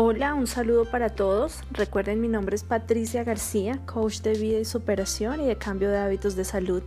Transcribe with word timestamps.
Hola, 0.00 0.34
un 0.34 0.46
saludo 0.46 0.84
para 0.84 1.08
todos. 1.08 1.58
Recuerden, 1.72 2.20
mi 2.20 2.28
nombre 2.28 2.54
es 2.54 2.62
Patricia 2.62 3.24
García, 3.24 3.80
coach 3.84 4.20
de 4.20 4.34
vida 4.34 4.60
y 4.60 4.64
superación 4.64 5.40
y 5.40 5.46
de 5.46 5.56
cambio 5.56 5.90
de 5.90 5.98
hábitos 5.98 6.36
de 6.36 6.44
salud. 6.44 6.84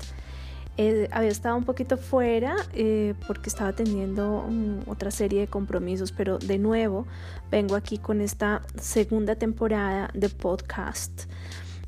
Eh, 0.77 1.09
había 1.11 1.29
estado 1.29 1.57
un 1.57 1.65
poquito 1.65 1.97
fuera 1.97 2.55
eh, 2.73 3.15
porque 3.27 3.49
estaba 3.49 3.73
teniendo 3.73 4.45
otra 4.87 5.11
serie 5.11 5.41
de 5.41 5.47
compromisos, 5.47 6.13
pero 6.13 6.37
de 6.39 6.57
nuevo 6.57 7.05
vengo 7.51 7.75
aquí 7.75 7.97
con 7.97 8.21
esta 8.21 8.61
segunda 8.79 9.35
temporada 9.35 10.09
de 10.13 10.29
podcast. 10.29 11.23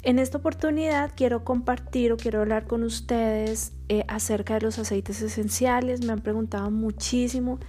En 0.01 0.19
esta 0.19 0.39
oportunidad 0.39 1.11
quiero 1.15 1.45
compartir 1.45 2.11
o 2.11 2.17
quiero 2.17 2.41
hablar 2.41 2.67
con 2.67 2.83
ustedes 2.83 3.71
eh, 3.87 4.03
acerca 4.09 4.55
de 4.55 4.59
los 4.59 4.77
aceites 4.77 5.21
esenciales. 5.21 6.05
Me 6.05 6.11
han 6.11 6.19
preguntado 6.19 6.69
muchísimo 6.69 7.59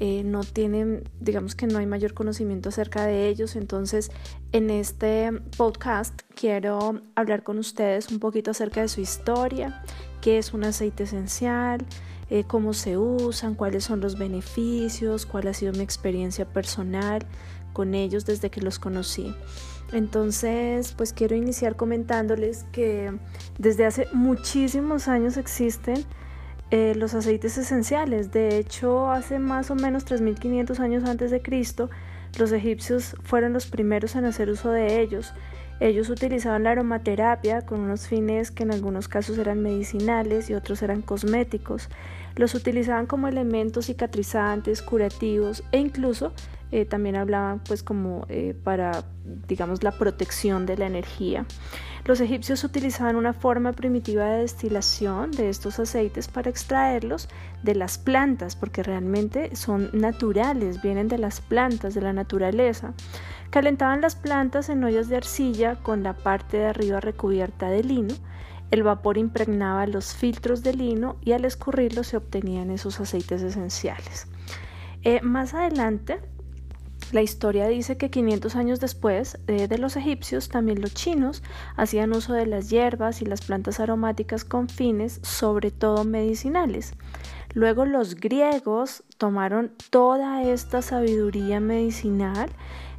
eh, 0.00 0.22
no 0.24 0.44
tienen, 0.44 1.08
digamos 1.20 1.54
que 1.54 1.66
no 1.66 1.78
hay 1.78 1.86
mayor 1.86 2.14
conocimiento 2.14 2.68
acerca 2.68 3.04
de 3.04 3.28
ellos. 3.28 3.56
Entonces, 3.56 4.10
en 4.52 4.70
este 4.70 5.32
podcast 5.56 6.20
quiero 6.34 7.00
hablar 7.16 7.42
con 7.42 7.58
ustedes 7.58 8.10
un 8.10 8.20
poquito 8.20 8.52
acerca 8.52 8.80
de 8.80 8.88
su 8.88 9.00
historia, 9.00 9.82
qué 10.20 10.38
es 10.38 10.54
un 10.54 10.64
aceite 10.64 11.04
esencial, 11.04 11.84
eh, 12.30 12.44
cómo 12.46 12.74
se 12.74 12.96
usan, 12.98 13.54
cuáles 13.54 13.84
son 13.84 14.00
los 14.00 14.18
beneficios, 14.18 15.26
cuál 15.26 15.48
ha 15.48 15.54
sido 15.54 15.72
mi 15.72 15.80
experiencia 15.80 16.44
personal 16.44 17.26
con 17.72 17.94
ellos 17.94 18.24
desde 18.24 18.50
que 18.50 18.60
los 18.60 18.78
conocí. 18.78 19.34
Entonces, 19.92 20.92
pues 20.96 21.12
quiero 21.12 21.34
iniciar 21.34 21.76
comentándoles 21.76 22.64
que 22.70 23.18
desde 23.58 23.86
hace 23.86 24.06
muchísimos 24.12 25.08
años 25.08 25.36
existen 25.36 26.04
eh, 26.70 26.94
los 26.96 27.14
aceites 27.14 27.56
esenciales. 27.58 28.32
De 28.32 28.58
hecho, 28.58 29.10
hace 29.10 29.38
más 29.38 29.70
o 29.70 29.74
menos 29.74 30.06
3.500 30.06 30.78
años 30.80 31.04
antes 31.04 31.30
de 31.30 31.40
Cristo, 31.40 31.90
los 32.38 32.52
egipcios 32.52 33.16
fueron 33.22 33.52
los 33.52 33.66
primeros 33.66 34.14
en 34.16 34.24
hacer 34.24 34.50
uso 34.50 34.70
de 34.70 35.00
ellos. 35.00 35.32
Ellos 35.80 36.10
utilizaban 36.10 36.64
la 36.64 36.72
aromaterapia 36.72 37.62
con 37.62 37.80
unos 37.80 38.08
fines 38.08 38.50
que 38.50 38.64
en 38.64 38.72
algunos 38.72 39.06
casos 39.06 39.38
eran 39.38 39.62
medicinales 39.62 40.50
y 40.50 40.54
otros 40.54 40.82
eran 40.82 41.02
cosméticos. 41.02 41.88
Los 42.34 42.54
utilizaban 42.54 43.06
como 43.06 43.28
elementos 43.28 43.86
cicatrizantes, 43.86 44.82
curativos 44.82 45.62
e 45.70 45.78
incluso 45.78 46.32
eh, 46.70 46.84
también 46.84 47.16
hablaban 47.16 47.60
pues 47.66 47.82
como 47.82 48.26
eh, 48.28 48.54
para 48.62 49.04
digamos 49.46 49.82
la 49.82 49.92
protección 49.92 50.66
de 50.66 50.76
la 50.76 50.86
energía. 50.86 51.46
Los 52.04 52.20
egipcios 52.20 52.64
utilizaban 52.64 53.16
una 53.16 53.32
forma 53.32 53.72
primitiva 53.72 54.24
de 54.26 54.40
destilación 54.40 55.30
de 55.30 55.48
estos 55.48 55.78
aceites 55.78 56.28
para 56.28 56.48
extraerlos 56.48 57.28
de 57.62 57.74
las 57.74 57.98
plantas 57.98 58.56
porque 58.56 58.82
realmente 58.82 59.54
son 59.56 59.90
naturales, 59.92 60.80
vienen 60.80 61.08
de 61.08 61.18
las 61.18 61.40
plantas, 61.40 61.94
de 61.94 62.00
la 62.00 62.12
naturaleza. 62.12 62.94
Calentaban 63.50 64.00
las 64.00 64.14
plantas 64.14 64.68
en 64.68 64.84
ollas 64.84 65.08
de 65.08 65.16
arcilla 65.16 65.76
con 65.76 66.02
la 66.02 66.14
parte 66.14 66.58
de 66.58 66.66
arriba 66.66 67.00
recubierta 67.00 67.68
de 67.70 67.82
lino. 67.82 68.14
El 68.70 68.82
vapor 68.82 69.16
impregnaba 69.16 69.86
los 69.86 70.14
filtros 70.14 70.62
de 70.62 70.74
lino 70.74 71.16
y 71.24 71.32
al 71.32 71.46
escurrirlo 71.46 72.04
se 72.04 72.18
obtenían 72.18 72.70
esos 72.70 73.00
aceites 73.00 73.42
esenciales. 73.42 74.26
Eh, 75.02 75.22
más 75.22 75.54
adelante, 75.54 76.20
la 77.12 77.22
historia 77.22 77.66
dice 77.66 77.96
que 77.96 78.10
500 78.10 78.54
años 78.56 78.80
después 78.80 79.38
eh, 79.46 79.66
de 79.66 79.78
los 79.78 79.96
egipcios, 79.96 80.48
también 80.48 80.82
los 80.82 80.92
chinos 80.92 81.42
hacían 81.76 82.12
uso 82.12 82.34
de 82.34 82.46
las 82.46 82.68
hierbas 82.68 83.22
y 83.22 83.24
las 83.24 83.40
plantas 83.40 83.80
aromáticas 83.80 84.44
con 84.44 84.68
fines 84.68 85.20
sobre 85.22 85.70
todo 85.70 86.04
medicinales. 86.04 86.92
Luego 87.54 87.86
los 87.86 88.14
griegos 88.14 89.04
tomaron 89.16 89.72
toda 89.90 90.42
esta 90.42 90.82
sabiduría 90.82 91.60
medicinal, 91.60 92.50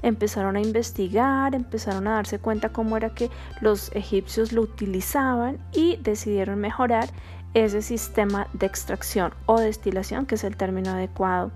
empezaron 0.01 0.55
a 0.55 0.61
investigar, 0.61 1.53
empezaron 1.53 2.07
a 2.07 2.13
darse 2.13 2.39
cuenta 2.39 2.69
cómo 2.69 2.97
era 2.97 3.13
que 3.13 3.29
los 3.61 3.91
egipcios 3.95 4.53
lo 4.53 4.63
utilizaban 4.63 5.59
y 5.71 5.97
decidieron 5.97 6.59
mejorar 6.59 7.09
ese 7.53 7.81
sistema 7.81 8.47
de 8.53 8.65
extracción 8.65 9.33
o 9.45 9.59
destilación, 9.59 10.25
que 10.25 10.35
es 10.35 10.43
el 10.43 10.57
término 10.57 10.91
adecuado. 10.91 11.51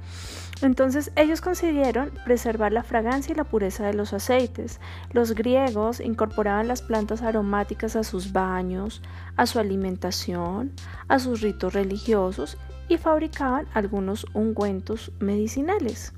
Entonces 0.61 1.11
ellos 1.15 1.41
consiguieron 1.41 2.11
preservar 2.23 2.71
la 2.71 2.83
fragancia 2.83 3.33
y 3.33 3.35
la 3.35 3.43
pureza 3.43 3.85
de 3.85 3.93
los 3.93 4.13
aceites. 4.13 4.79
Los 5.11 5.33
griegos 5.33 5.99
incorporaban 5.99 6.67
las 6.67 6.81
plantas 6.81 7.21
aromáticas 7.21 7.95
a 7.95 8.03
sus 8.03 8.31
baños, 8.31 9.01
a 9.35 9.45
su 9.45 9.59
alimentación, 9.59 10.71
a 11.07 11.19
sus 11.19 11.41
ritos 11.41 11.73
religiosos 11.73 12.57
y 12.87 12.97
fabricaban 12.97 13.67
algunos 13.73 14.25
ungüentos 14.33 15.11
medicinales. 15.19 16.13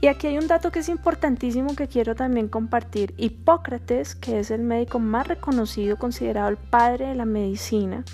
Y 0.00 0.06
aquí 0.06 0.28
hay 0.28 0.38
un 0.38 0.46
dato 0.46 0.70
que 0.70 0.78
es 0.78 0.88
importantísimo 0.88 1.74
que 1.74 1.88
quiero 1.88 2.14
también 2.14 2.48
compartir. 2.48 3.14
Hipócrates, 3.16 4.14
que 4.14 4.38
es 4.38 4.52
el 4.52 4.62
médico 4.62 5.00
más 5.00 5.26
reconocido, 5.26 5.96
considerado 5.96 6.48
el 6.48 6.56
padre 6.56 7.08
de 7.08 7.14
la 7.16 7.24
medicina, 7.24 8.04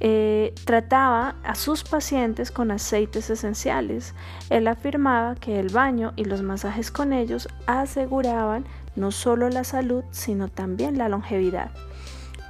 eh, 0.00 0.54
trataba 0.64 1.36
a 1.44 1.54
sus 1.54 1.84
pacientes 1.84 2.50
con 2.50 2.70
aceites 2.70 3.28
esenciales. 3.28 4.14
Él 4.48 4.66
afirmaba 4.66 5.34
que 5.34 5.60
el 5.60 5.68
baño 5.68 6.12
y 6.16 6.24
los 6.24 6.42
masajes 6.42 6.90
con 6.90 7.12
ellos 7.12 7.48
aseguraban 7.66 8.64
no 8.96 9.10
solo 9.10 9.50
la 9.50 9.62
salud, 9.64 10.02
sino 10.10 10.48
también 10.48 10.98
la 10.98 11.08
longevidad. 11.08 11.70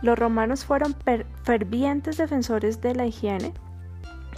Los 0.02 0.18
romanos 0.18 0.64
fueron 0.64 0.96
fervientes 1.42 2.16
defensores 2.16 2.80
de 2.80 2.94
la 2.94 3.06
higiene 3.06 3.52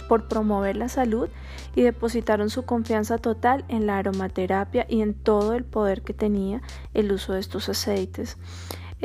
por 0.09 0.27
promover 0.27 0.75
la 0.75 0.89
salud 0.89 1.29
y 1.75 1.81
depositaron 1.81 2.49
su 2.49 2.65
confianza 2.65 3.17
total 3.17 3.63
en 3.67 3.87
la 3.87 3.97
aromaterapia 3.97 4.85
y 4.89 5.01
en 5.01 5.13
todo 5.13 5.53
el 5.53 5.63
poder 5.63 6.01
que 6.01 6.13
tenía 6.13 6.61
el 6.93 7.11
uso 7.11 7.33
de 7.33 7.39
estos 7.39 7.69
aceites. 7.69 8.37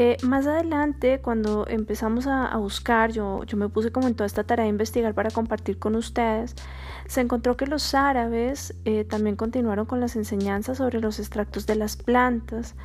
Eh, 0.01 0.17
más 0.23 0.47
adelante, 0.47 1.19
cuando 1.21 1.67
empezamos 1.67 2.29
a, 2.29 2.57
buscar, 2.57 3.11
yo, 3.11 3.43
yo, 3.43 3.57
me 3.57 3.69
puse 3.69 3.91
como 3.91 4.07
en 4.07 4.15
toda 4.15 4.27
esta 4.29 4.45
tarea 4.45 4.63
de 4.63 4.71
investigar 4.71 5.13
para 5.13 5.29
compartir 5.33 5.81
con 5.81 5.97
ustedes, 5.97 6.55
se 7.09 7.21
encontró 7.21 7.57
que 7.57 7.67
los 7.67 7.95
árabes 7.95 8.77
eh, 8.85 9.03
también 9.05 9.35
continuaron 9.35 9.87
con 9.87 9.99
las 9.99 10.15
enseñanzas 10.15 10.79
sobre 10.79 11.01
los 11.01 11.19
extractos 11.19 11.67
de 11.67 11.75
las 11.75 11.97
plantas 11.97 12.77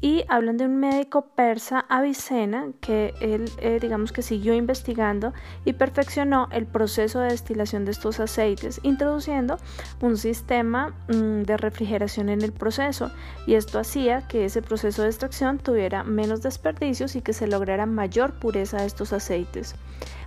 y 0.00 0.24
hablan 0.28 0.56
de 0.58 0.66
un 0.66 0.76
médico 0.76 1.26
persa 1.34 1.86
Avicena 1.88 2.68
que 2.80 3.14
él 3.20 3.50
eh, 3.58 3.78
digamos 3.80 4.12
que 4.12 4.22
siguió 4.22 4.54
investigando 4.54 5.32
y 5.64 5.72
perfeccionó 5.72 6.48
el 6.52 6.66
proceso 6.66 7.20
de 7.20 7.30
destilación 7.30 7.84
de 7.84 7.92
estos 7.92 8.20
aceites 8.20 8.80
introduciendo 8.82 9.58
un 10.00 10.16
sistema 10.16 10.94
mm, 11.08 11.42
de 11.42 11.56
refrigeración 11.56 12.28
en 12.28 12.42
el 12.42 12.52
proceso. 12.52 13.10
Y 13.46 13.54
esto 13.54 13.78
hacía 13.78 14.28
que 14.28 14.44
ese 14.44 14.62
proceso 14.62 15.02
de 15.02 15.08
extracción 15.08 15.58
tuviera 15.58 16.04
menos 16.04 16.42
desperdicios 16.42 17.16
y 17.16 17.22
que 17.22 17.32
se 17.32 17.46
lograra 17.46 17.86
mayor 17.86 18.34
pureza 18.34 18.78
de 18.78 18.86
estos 18.86 19.12
aceites. 19.12 19.74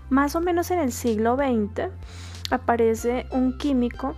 Más 0.09 0.35
o 0.35 0.41
menos 0.41 0.71
en 0.71 0.79
el 0.79 0.91
siglo 0.91 1.35
XX 1.35 1.89
aparece 2.49 3.27
un 3.31 3.57
químico 3.57 4.15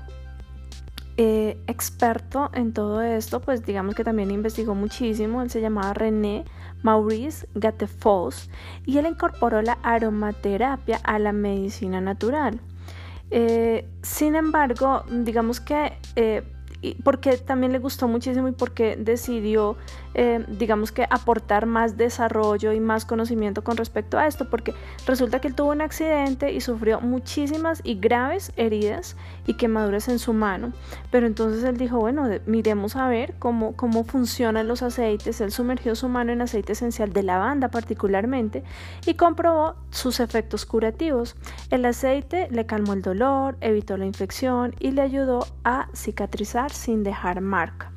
eh, 1.18 1.58
experto 1.68 2.50
en 2.54 2.74
todo 2.74 3.02
esto, 3.02 3.42
pues 3.42 3.66
digamos 3.66 3.96
que 3.96 4.04
también 4.04 4.32
investigó 4.32 4.76
muchísimo. 4.76 5.42
Él 5.42 5.50
se 5.50 5.62
llamaba 5.62 5.94
René 5.94 6.46
Maurice 6.84 7.48
Gattefoss 7.54 8.50
y 8.86 8.98
él 8.98 9.06
incorporó 9.06 9.62
la 9.62 9.78
aromaterapia 9.84 11.00
a 11.04 11.20
la 11.20 11.32
medicina 11.32 12.02
natural. 12.02 12.60
Eh, 13.30 13.88
sin 14.02 14.36
embargo, 14.36 15.04
digamos 15.10 15.60
que 15.60 15.94
eh, 16.16 16.44
porque 17.04 17.38
también 17.38 17.72
le 17.72 17.80
gustó 17.80 18.08
muchísimo 18.08 18.48
y 18.48 18.54
porque 18.54 18.96
decidió, 18.96 19.78
eh, 20.14 20.46
digamos 20.48 20.92
que, 20.92 21.08
aportar 21.10 21.66
más 21.66 21.98
desarrollo 21.98 22.74
y 22.74 22.80
más 22.80 23.06
conocimiento 23.06 23.64
con 23.64 23.78
respecto 23.78 24.18
a 24.18 24.28
esto, 24.28 24.50
porque 24.50 24.74
resulta 25.06 25.40
que 25.40 25.48
él 25.48 25.56
tuvo 25.56 25.72
un 25.72 25.82
accidente 25.82 26.52
y 26.52 26.62
sufrió 26.62 27.00
muchísimas 27.02 27.82
y 27.84 27.96
graves 27.96 28.52
heridas 28.58 29.16
y 29.48 29.54
quemaduras 29.56 30.08
en 30.10 30.20
su 30.20 30.34
mano. 30.34 30.74
Pero 31.12 31.28
entonces 31.28 31.64
él 31.64 31.78
dijo, 31.78 32.00
bueno, 32.00 32.28
miremos 32.46 32.96
a 32.96 33.08
ver 33.08 33.36
cómo, 33.40 33.76
cómo 33.76 34.04
funcionan 34.04 34.68
los 34.68 34.82
aceites. 34.82 35.42
Él 35.42 35.52
sumergió 35.52 35.96
su 35.96 36.10
mano 36.10 36.32
en 36.32 36.42
aceite 36.42 36.74
esencial 36.74 37.14
de 37.14 37.24
lavanda 37.24 37.70
particularmente 37.70 38.64
y 39.06 39.14
comprobó 39.14 39.76
sus 39.92 40.20
efectos 40.20 40.66
curativos. 40.66 41.36
El 41.70 41.86
aceite 41.86 42.48
le 42.52 42.66
calmó 42.66 42.94
el 42.94 43.02
dolor, 43.02 43.58
evitó 43.62 43.98
la 43.98 44.06
infección 44.06 44.76
y 44.80 44.92
le 44.92 45.02
ayudó 45.02 45.48
a 45.64 45.88
cicatrizar 45.94 46.72
sin 46.72 47.04
dejar 47.04 47.42
marca. 47.42 47.92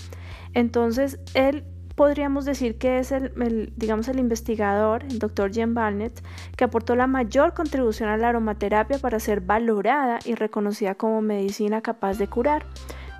Entonces, 0.54 1.18
él 1.34 1.64
podríamos 1.94 2.44
decir 2.44 2.76
que 2.76 2.98
es 2.98 3.12
el, 3.12 3.72
digamos, 3.76 4.08
el 4.08 4.18
investigador, 4.18 5.04
el 5.04 5.18
doctor 5.18 5.52
Jen 5.52 5.74
Barnett, 5.74 6.22
que 6.56 6.64
aportó 6.64 6.96
la 6.96 7.06
mayor 7.06 7.54
contribución 7.54 8.08
a 8.08 8.16
la 8.16 8.28
aromaterapia 8.28 8.98
para 8.98 9.20
ser 9.20 9.40
valorada 9.40 10.18
y 10.24 10.34
reconocida 10.34 10.94
como 10.94 11.20
medicina 11.22 11.80
capaz 11.80 12.18
de 12.18 12.28
curar. 12.28 12.66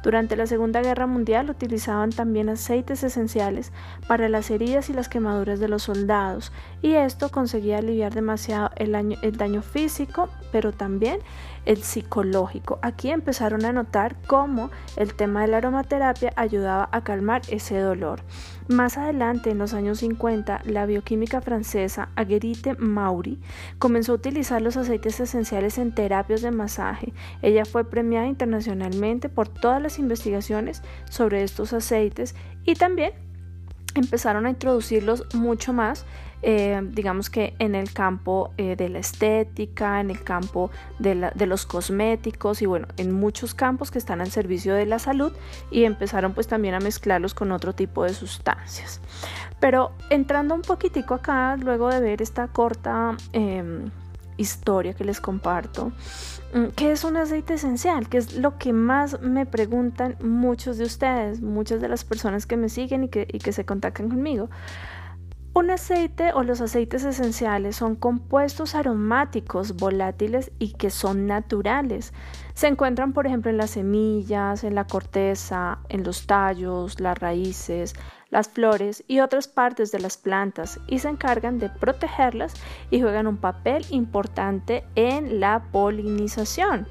Durante 0.05 0.37
la 0.37 0.47
Segunda 0.47 0.83
Guerra 0.83 1.07
Mundial 1.07 1.49
utilizaban 1.49 2.11
también 2.11 2.51
aceites 2.51 3.03
esenciales 3.03 3.73
para 4.07 4.29
las 4.29 4.51
heridas 4.51 4.91
y 4.91 4.93
las 4.93 5.09
quemaduras 5.09 5.61
de 5.61 5.69
los 5.69 5.85
soldados 5.85 6.53
y 6.83 6.93
esto 6.93 7.31
conseguía 7.31 7.79
aliviar 7.79 8.13
demasiado 8.13 8.69
el, 8.77 8.95
el 8.95 9.37
daño 9.39 9.63
físico, 9.63 10.29
pero 10.53 10.73
también 10.73 11.21
el 11.65 11.83
psicológico. 11.83 12.79
Aquí 12.83 13.11
empezaron 13.11 13.65
a 13.65 13.73
notar 13.73 14.17
cómo 14.27 14.71
el 14.97 15.15
tema 15.15 15.41
de 15.41 15.49
la 15.49 15.57
aromaterapia 15.57 16.35
ayudaba 16.37 16.91
a 16.93 17.03
calmar 17.03 17.41
ese 17.49 17.79
dolor. 17.79 18.21
Más 18.69 18.97
adelante, 18.97 19.51
en 19.51 19.59
los 19.59 19.75
años 19.75 19.99
50, 19.99 20.63
la 20.65 20.87
bioquímica 20.87 21.43
francesa 21.43 22.09
Aguerite 22.17 22.75
Maury 22.77 23.39
comenzó 23.79 24.13
a 24.13 24.15
utilizar 24.15 24.63
los 24.63 24.79
aceites 24.79 25.21
esenciales 25.21 25.77
en 25.77 25.95
terapias 25.95 26.41
de 26.41 26.51
masaje. 26.51 27.13
Ella 27.43 27.67
fue 27.67 27.85
premiada 27.85 28.27
internacionalmente 28.27 29.29
por 29.29 29.49
todas 29.49 29.83
las 29.83 29.99
investigaciones 29.99 30.83
sobre 31.11 31.43
estos 31.43 31.75
aceites 31.75 32.35
y 32.65 32.75
también 32.75 33.13
empezaron 33.95 34.47
a 34.47 34.51
introducirlos 34.51 35.25
mucho 35.35 35.75
más 35.75 36.07
eh, 36.47 36.79
digamos 36.91 37.31
que 37.31 37.55
en 37.59 37.75
el 37.75 37.91
campo 37.95 38.53
eh, 38.59 38.77
de 38.77 38.91
la 38.91 38.99
estética, 38.99 39.99
en 40.01 40.11
el 40.11 40.23
campo 40.23 40.71
de, 40.99 41.15
los 41.47 41.65
cosméticos 41.65 42.61
y 42.61 42.67
bueno, 42.67 42.87
en 42.99 43.13
muchos 43.13 43.55
campos 43.55 43.91
que 43.91 43.97
están 43.97 44.21
al 44.21 44.31
servicio 44.31 44.75
de 44.75 44.85
la 44.85 44.99
salud 44.99 45.33
y 45.71 45.85
empezaron 45.85 46.35
pues 46.35 46.47
también 46.47 46.75
a 46.75 46.81
mezclarlos 46.81 47.33
con 47.33 47.51
otro 47.51 47.73
tipo 47.73 48.05
de 48.05 48.13
sustancias. 48.13 49.01
Pero 49.59 49.93
entrando 50.11 50.55
un 50.55 50.61
poquitico 50.61 51.15
acá, 51.15 51.57
luego 51.57 51.89
de 51.89 52.01
ver 52.01 52.21
esta 52.21 52.47
corta 52.49 53.17
em, 53.33 53.91
historia 54.37 54.93
que 54.93 55.05
les 55.05 55.23
comparto, 55.23 55.93
mm, 56.53 56.67
¿qué 56.77 56.93
es 56.93 57.05
un 57.05 57.17
aceite 57.17 57.55
esencial? 57.55 58.11
Que 58.11 58.19
es 58.19 58.37
lo 58.37 58.59
que 58.59 58.75
más 58.75 59.19
me 59.23 59.47
preguntan 59.47 60.17
muchos 60.23 60.77
de 60.77 60.85
ustedes, 60.85 61.41
muchas 61.41 61.81
de 61.81 61.89
las 61.89 62.05
personas 62.05 62.45
que 62.45 62.59
me 62.59 62.69
siguen 62.69 63.05
y 63.05 63.09
que, 63.09 63.27
y 63.33 63.39
que 63.39 63.53
se 63.53 63.65
contactan 63.65 64.11
conmigo. 64.11 64.51
Un 65.57 65.71
aceite 65.71 66.33
o 66.33 66.43
los 66.43 66.61
aceites 66.61 67.05
esenciales 67.05 67.77
son 67.77 67.95
compuestos 67.95 68.75
aromáticos 68.75 69.77
volátiles 69.77 70.51
y 70.59 70.73
que 70.73 70.91
son 70.91 71.29
naturales. 71.29 72.13
Se 72.55 72.67
encuentran, 72.67 73.13
por 73.13 73.29
ejemplo, 73.29 73.53
en 73.53 73.59
las 73.59 73.71
semillas, 73.71 74.65
en 74.65 74.75
la 74.75 74.89
corteza, 74.89 75.79
en 75.89 76.03
los 76.03 76.27
tallos, 76.27 76.99
las 76.99 77.17
raíces, 77.17 77.95
las 78.31 78.49
flores 78.49 79.05
y 79.07 79.21
otras 79.21 79.47
partes 79.47 79.93
de 79.93 80.01
las 80.01 80.17
plantas 80.17 80.81
y 80.89 80.99
se 80.99 81.09
encargan 81.09 81.61
de 81.61 81.71
protegerlas 81.71 82.55
y 82.91 83.01
juegan 83.01 83.29
un 83.29 83.37
papel 83.37 83.87
importante 83.91 84.83
en 84.97 85.39
la 85.39 85.63
polinización. 85.71 86.89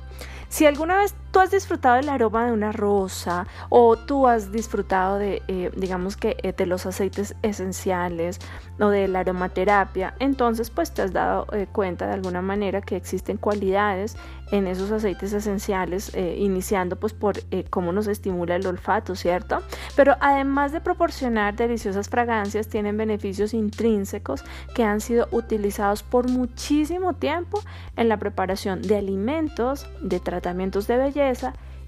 Si 0.47 0.65
alguna 0.65 0.99
vez 0.99 1.15
tú 1.33 1.39
has 1.39 1.49
disfrutado 1.49 1.95
del 1.95 2.09
aroma 2.09 2.45
de 2.45 2.51
una 2.51 2.71
rosa 2.71 3.47
o 3.69 3.97
tú 3.97 4.27
has 4.27 4.51
disfrutado 4.51 5.17
de, 5.17 5.41
eh, 5.47 5.71
digamos 5.75 6.15
que, 6.15 6.37
eh, 6.43 6.53
de 6.55 6.67
los 6.67 6.85
aceites 6.85 7.35
esenciales 7.41 8.39
o 8.79 8.89
de 8.89 9.07
la 9.07 9.21
aromaterapia, 9.21 10.13
entonces 10.19 10.69
pues 10.69 10.91
te 10.93 11.01
has 11.01 11.11
dado 11.11 11.47
eh, 11.51 11.65
cuenta 11.71 12.05
de 12.05 12.13
alguna 12.13 12.43
manera 12.43 12.81
que 12.81 12.95
existen 12.95 13.37
cualidades 13.37 14.15
en 14.51 14.67
esos 14.67 14.91
aceites 14.91 15.33
esenciales, 15.33 16.11
iniciando 16.15 16.95
pues 16.95 17.11
por 17.13 17.39
cómo 17.71 17.91
nos 17.91 18.05
estimula 18.05 18.55
el 18.55 18.67
olfato, 18.67 19.15
¿cierto? 19.15 19.63
Pero 19.95 20.15
además 20.19 20.71
de 20.71 20.79
proporcionar 20.79 21.55
deliciosas 21.55 22.07
fragancias, 22.07 22.67
tienen 22.67 22.95
beneficios 22.95 23.55
intrínsecos 23.55 24.43
que 24.75 24.83
han 24.83 25.01
sido 25.01 25.27
utilizados 25.31 26.03
por 26.03 26.29
muchísimo 26.29 27.13
tiempo 27.13 27.63
en 27.95 28.09
la 28.09 28.17
preparación 28.17 28.83
de 28.83 28.97
alimentos, 28.97 29.87
de 30.01 30.19
tratamientos 30.19 30.85
de 30.85 30.97
belleza, 30.97 31.22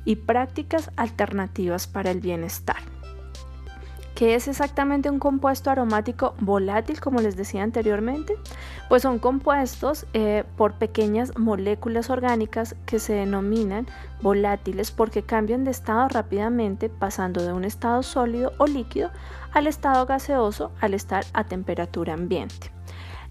y 0.05 0.17
prácticas 0.17 0.91
alternativas 0.95 1.87
para 1.87 2.11
el 2.11 2.21
bienestar. 2.21 2.77
¿Qué 4.15 4.33
es 4.33 4.47
exactamente 4.47 5.09
un 5.09 5.19
compuesto 5.19 5.69
aromático 5.69 6.35
volátil, 6.39 7.01
como 7.01 7.19
les 7.19 7.35
decía 7.35 7.63
anteriormente? 7.63 8.37
Pues 8.87 9.01
son 9.01 9.19
compuestos 9.19 10.05
eh, 10.13 10.45
por 10.55 10.75
pequeñas 10.75 11.37
moléculas 11.37 12.09
orgánicas 12.09 12.77
que 12.85 12.99
se 12.99 13.11
denominan 13.11 13.87
volátiles 14.21 14.91
porque 14.91 15.23
cambian 15.23 15.65
de 15.65 15.71
estado 15.71 16.07
rápidamente, 16.07 16.88
pasando 16.88 17.43
de 17.43 17.51
un 17.51 17.65
estado 17.65 18.03
sólido 18.03 18.53
o 18.57 18.67
líquido 18.67 19.11
al 19.51 19.67
estado 19.67 20.05
gaseoso 20.05 20.71
al 20.79 20.93
estar 20.93 21.25
a 21.33 21.43
temperatura 21.43 22.13
ambiente. 22.13 22.75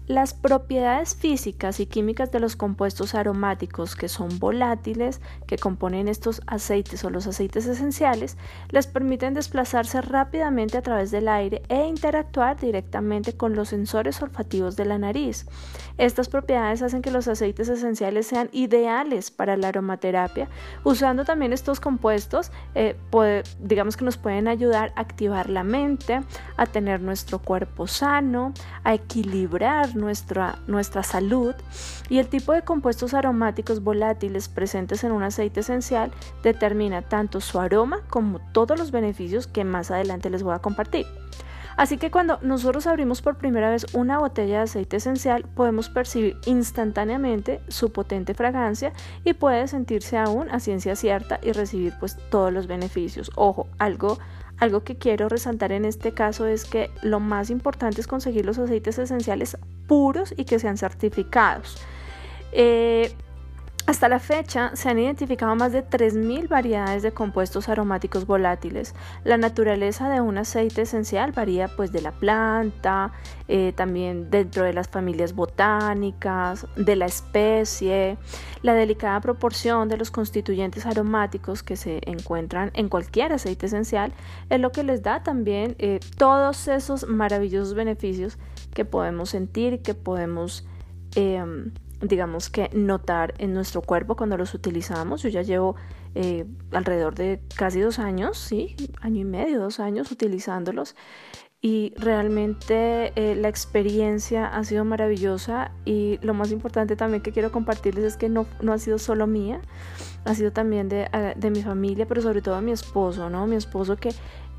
Las 0.07 0.35
propiedades 0.35 1.15
físicas 1.15 1.79
y 1.79 1.87
químicas 1.87 2.31
de 2.31 2.39
los 2.39 2.55
compuestos 2.55 3.15
aromáticos 3.15 3.95
que 3.95 4.07
son 4.07 4.37
volátiles, 4.37 5.19
que 5.47 5.57
componen 5.57 6.07
estos 6.07 6.43
aceites 6.45 7.03
o 7.05 7.09
los 7.09 7.25
aceites 7.25 7.65
esenciales, 7.65 8.37
les 8.69 8.85
permiten 8.85 9.33
desplazarse 9.33 10.01
rápidamente 10.01 10.77
a 10.77 10.83
través 10.83 11.09
del 11.09 11.27
aire 11.27 11.63
e 11.69 11.87
interactuar 11.87 12.59
directamente 12.59 13.33
con 13.35 13.55
los 13.55 13.69
sensores 13.69 14.21
olfativos 14.21 14.75
de 14.75 14.85
la 14.85 14.99
nariz. 14.99 15.47
Estas 15.97 16.29
propiedades 16.29 16.83
hacen 16.83 17.01
que 17.01 17.09
los 17.09 17.27
aceites 17.27 17.67
esenciales 17.67 18.27
sean 18.27 18.49
ideales 18.51 19.31
para 19.31 19.57
la 19.57 19.69
aromaterapia. 19.69 20.49
Usando 20.83 21.25
también 21.25 21.51
estos 21.51 21.79
compuestos, 21.79 22.51
eh, 22.75 22.95
digamos 23.59 23.97
que 23.97 24.05
nos 24.05 24.17
pueden 24.17 24.47
ayudar 24.47 24.93
a 24.95 25.01
activar 25.01 25.49
la 25.49 25.63
mente, 25.63 26.21
a 26.57 26.65
tener 26.67 27.01
nuestro 27.01 27.39
cuerpo 27.39 27.87
sano, 27.87 28.53
a 28.83 28.93
equilibrar 28.93 29.94
nuestra, 29.95 30.59
nuestra 30.67 31.03
salud 31.03 31.55
y 32.09 32.19
el 32.19 32.27
tipo 32.27 32.53
de 32.53 32.63
compuestos 32.63 33.13
aromáticos 33.13 33.83
volátiles 33.83 34.49
presentes 34.49 35.03
en 35.03 35.11
un 35.11 35.23
aceite 35.23 35.61
esencial 35.61 36.11
determina 36.43 37.01
tanto 37.01 37.41
su 37.41 37.59
aroma 37.59 38.01
como 38.09 38.39
todos 38.51 38.77
los 38.77 38.91
beneficios 38.91 39.47
que 39.47 39.63
más 39.63 39.91
adelante 39.91 40.29
les 40.29 40.43
voy 40.43 40.53
a 40.53 40.59
compartir. 40.59 41.05
Así 41.77 41.97
que 41.97 42.09
cuando 42.09 42.39
nosotros 42.41 42.87
abrimos 42.87 43.21
por 43.21 43.37
primera 43.37 43.69
vez 43.69 43.85
una 43.93 44.17
botella 44.17 44.57
de 44.57 44.63
aceite 44.63 44.97
esencial, 44.97 45.43
podemos 45.43 45.89
percibir 45.89 46.37
instantáneamente 46.45 47.59
su 47.67 47.91
potente 47.91 48.33
fragancia 48.33 48.93
y 49.25 49.33
puede 49.33 49.67
sentirse 49.67 50.17
aún 50.17 50.49
a 50.49 50.61
ciencia 50.61 50.95
cierta 50.95 51.39
y 51.43 51.51
recibir 51.51 51.93
pues 51.99 52.17
todos 52.29 52.53
los 52.53 52.67
beneficios. 52.67 53.29
Ojo, 53.35 53.67
algo 53.77 54.19
algo 54.57 54.83
que 54.83 54.97
quiero 54.97 55.29
resaltar 55.29 55.71
en 55.71 55.85
este 55.85 56.13
caso 56.13 56.45
es 56.45 56.65
que 56.65 56.89
lo 57.01 57.19
más 57.19 57.49
importante 57.49 58.01
es 58.01 58.07
conseguir 58.07 58.45
los 58.45 58.57
aceites 58.57 58.97
esenciales 58.97 59.57
puros 59.87 60.33
y 60.37 60.45
que 60.45 60.59
sean 60.59 60.77
certificados. 60.77 61.77
Eh, 62.51 63.13
hasta 63.87 64.09
la 64.09 64.19
fecha 64.19 64.71
se 64.75 64.89
han 64.89 64.97
identificado 64.97 65.55
más 65.55 65.71
de 65.71 65.87
3.000 65.87 66.47
variedades 66.47 67.03
de 67.03 67.11
compuestos 67.11 67.69
aromáticos 67.69 68.25
volátiles. 68.25 68.95
La 69.23 69.37
naturaleza 69.37 70.09
de 70.09 70.21
un 70.21 70.39
aceite 70.39 70.81
esencial 70.81 71.33
varía 71.33 71.67
pues 71.67 71.91
de 71.91 72.01
la 72.01 72.11
planta, 72.11 73.11
eh, 73.47 73.73
también 73.75 74.31
dentro 74.31 74.63
de 74.63 74.73
las 74.73 74.87
familias 74.87 75.33
botánicas, 75.33 76.65
de 76.75 76.95
la 76.95 77.05
especie, 77.05 78.17
la 78.63 78.73
delicada 78.73 79.21
proporción 79.21 79.87
de 79.87 79.97
los 79.97 80.09
constituyentes 80.09 80.87
aromáticos 80.87 81.61
que 81.61 81.75
se 81.75 82.01
encuentran 82.09 82.71
en 82.73 82.89
cualquier 82.89 83.33
aceite 83.33 83.67
esencial 83.67 84.13
es 84.49 84.59
lo 84.59 84.71
que 84.71 84.83
les 84.83 85.03
da 85.03 85.21
también 85.21 85.75
eh, 85.77 85.99
todos 86.17 86.67
esos 86.67 87.07
maravillosos 87.07 87.75
beneficios 87.75 88.39
que 88.73 88.83
podemos 88.83 89.29
sentir, 89.29 89.83
que 89.83 89.93
podemos... 89.93 90.65
Em, 91.15 91.71
digamos 92.07 92.49
que 92.49 92.69
notar 92.73 93.33
en 93.37 93.53
nuestro 93.53 93.81
cuerpo 93.81 94.15
cuando 94.15 94.37
los 94.37 94.53
utilizamos. 94.53 95.21
Yo 95.21 95.29
ya 95.29 95.41
llevo 95.41 95.75
eh, 96.15 96.45
alrededor 96.71 97.15
de 97.15 97.41
casi 97.55 97.79
dos 97.79 97.99
años, 97.99 98.37
sí, 98.37 98.75
año 99.01 99.21
y 99.21 99.25
medio, 99.25 99.59
dos 99.59 99.79
años 99.79 100.11
utilizándolos 100.11 100.95
y 101.65 101.93
realmente 101.97 103.11
eh, 103.15 103.33
la 103.35 103.47
experiencia 103.47 104.45
ha 104.45 104.63
sido 104.63 104.85
maravillosa 104.85 105.71
y 105.83 106.19
lo 106.21 106.35
más 106.35 106.51
importante 106.51 106.95
también 106.95 107.23
que 107.23 107.31
quiero 107.31 107.51
compartirles 107.51 108.03
es 108.03 108.17
que 108.17 108.29
no, 108.29 108.45
no 108.61 108.71
ha 108.71 108.77
sido 108.77 108.99
solo 108.99 109.25
mía, 109.25 109.61
ha 110.25 110.35
sido 110.35 110.51
también 110.51 110.89
de, 110.89 111.09
de, 111.35 111.49
mi 111.49 111.63
familia, 111.63 112.05
pero 112.05 112.21
sobre 112.21 112.43
todo 112.43 112.55
de 112.57 112.61
mi 112.61 112.71
esposo, 112.71 113.31
¿no? 113.31 113.47
Mi 113.47 113.55
esposo 113.55 113.95
que 113.95 114.09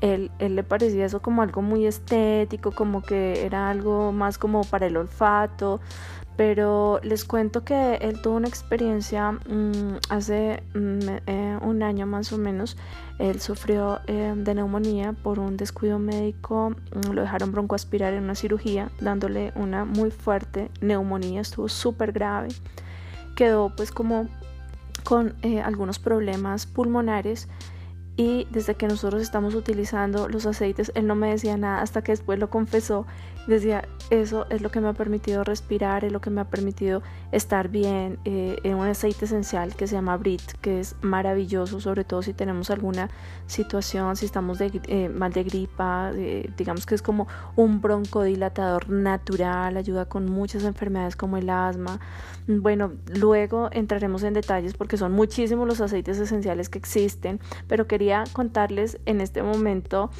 él, 0.01 0.31
él, 0.39 0.57
le 0.57 0.63
parecía 0.63 1.05
eso 1.05 1.21
como 1.21 1.41
algo 1.41 1.61
muy 1.61 1.85
estético, 1.85 2.71
como 2.71 3.01
que 3.01 3.45
era 3.45 3.69
algo 3.69 4.11
más 4.11 4.37
como 4.37 4.65
para 4.65 4.87
el 4.87 4.97
olfato, 4.97 5.79
pero 6.37 6.99
les 7.01 7.25
cuento 7.25 7.65
que 7.65 7.95
él 7.95 8.21
tuvo 8.21 8.35
una 8.35 8.47
experiencia 8.47 9.31
mm, 9.31 9.97
hace 10.09 10.63
mm, 10.75 10.99
eh, 11.25 11.57
un 11.61 11.81
año 11.81 12.05
más 12.05 12.31
o 12.31 12.37
menos. 12.37 12.77
Él 13.17 13.41
sufrió 13.41 13.99
eh, 14.05 14.33
de 14.37 14.53
neumonía 14.53 15.13
por 15.13 15.39
un 15.39 15.57
descuido 15.57 15.97
médico, 15.97 16.69
mm, 16.69 17.11
lo 17.11 17.21
dejaron 17.21 17.51
broncoaspirar 17.51 18.13
en 18.13 18.23
una 18.23 18.35
cirugía, 18.35 18.91
dándole 19.01 19.51
una 19.55 19.83
muy 19.83 20.11
fuerte 20.11 20.69
neumonía, 20.79 21.41
estuvo 21.41 21.67
súper 21.67 22.11
grave. 22.11 22.49
Quedó 23.35 23.75
pues 23.75 23.91
como 23.91 24.27
con 25.03 25.35
eh, 25.41 25.61
algunos 25.61 25.97
problemas 25.97 26.67
pulmonares 26.67 27.47
y 28.15 28.47
desde 28.51 28.75
que 28.75 28.87
nosotros 28.87 29.21
estamos 29.21 29.55
utilizando 29.55 30.27
los 30.27 30.45
aceites, 30.45 30.91
él 30.95 31.07
no 31.07 31.15
me 31.15 31.29
decía 31.29 31.57
nada 31.57 31.81
hasta 31.81 32.03
que 32.03 32.11
después 32.11 32.37
lo 32.37 32.49
confesó. 32.49 33.07
Decía, 33.47 33.87
eso 34.09 34.45
es 34.49 34.61
lo 34.61 34.69
que 34.71 34.81
me 34.81 34.89
ha 34.89 34.93
permitido 34.93 35.45
respirar, 35.45 36.03
es 36.03 36.11
lo 36.11 36.19
que 36.19 36.29
me 36.29 36.41
ha 36.41 36.49
permitido 36.49 37.01
estar 37.31 37.69
bien. 37.69 38.19
Eh, 38.25 38.57
en 38.63 38.75
un 38.75 38.85
aceite 38.85 39.23
esencial 39.23 39.73
que 39.73 39.87
se 39.87 39.95
llama 39.95 40.17
Brit, 40.17 40.41
que 40.59 40.81
es 40.81 40.95
maravilloso, 41.01 41.79
sobre 41.79 42.03
todo 42.03 42.21
si 42.21 42.33
tenemos 42.33 42.69
alguna 42.69 43.09
situación, 43.45 44.17
si 44.17 44.25
estamos 44.25 44.59
de, 44.59 44.81
eh, 44.87 45.07
mal 45.07 45.31
de 45.31 45.43
gripa, 45.45 46.11
digamos 46.57 46.85
que 46.85 46.95
es 46.95 47.01
como 47.01 47.27
un 47.55 47.79
broncodilatador 47.81 48.89
natural, 48.89 49.77
ayuda 49.77 50.05
con 50.05 50.25
muchas 50.25 50.65
enfermedades 50.65 51.15
como 51.15 51.37
el 51.37 51.49
asma. 51.49 52.01
Bueno, 52.47 52.91
luego 53.13 53.69
entraremos 53.71 54.23
en 54.23 54.33
detalles 54.33 54.73
porque 54.73 54.97
son 54.97 55.13
muchísimos 55.13 55.67
los 55.67 55.79
aceites 55.79 56.19
esenciales 56.19 56.67
que 56.67 56.79
existen, 56.79 57.39
pero 57.67 57.87
quería 57.87 58.25
contarles 58.33 58.99
en 59.05 59.21
este 59.21 59.41
momento 59.41 60.11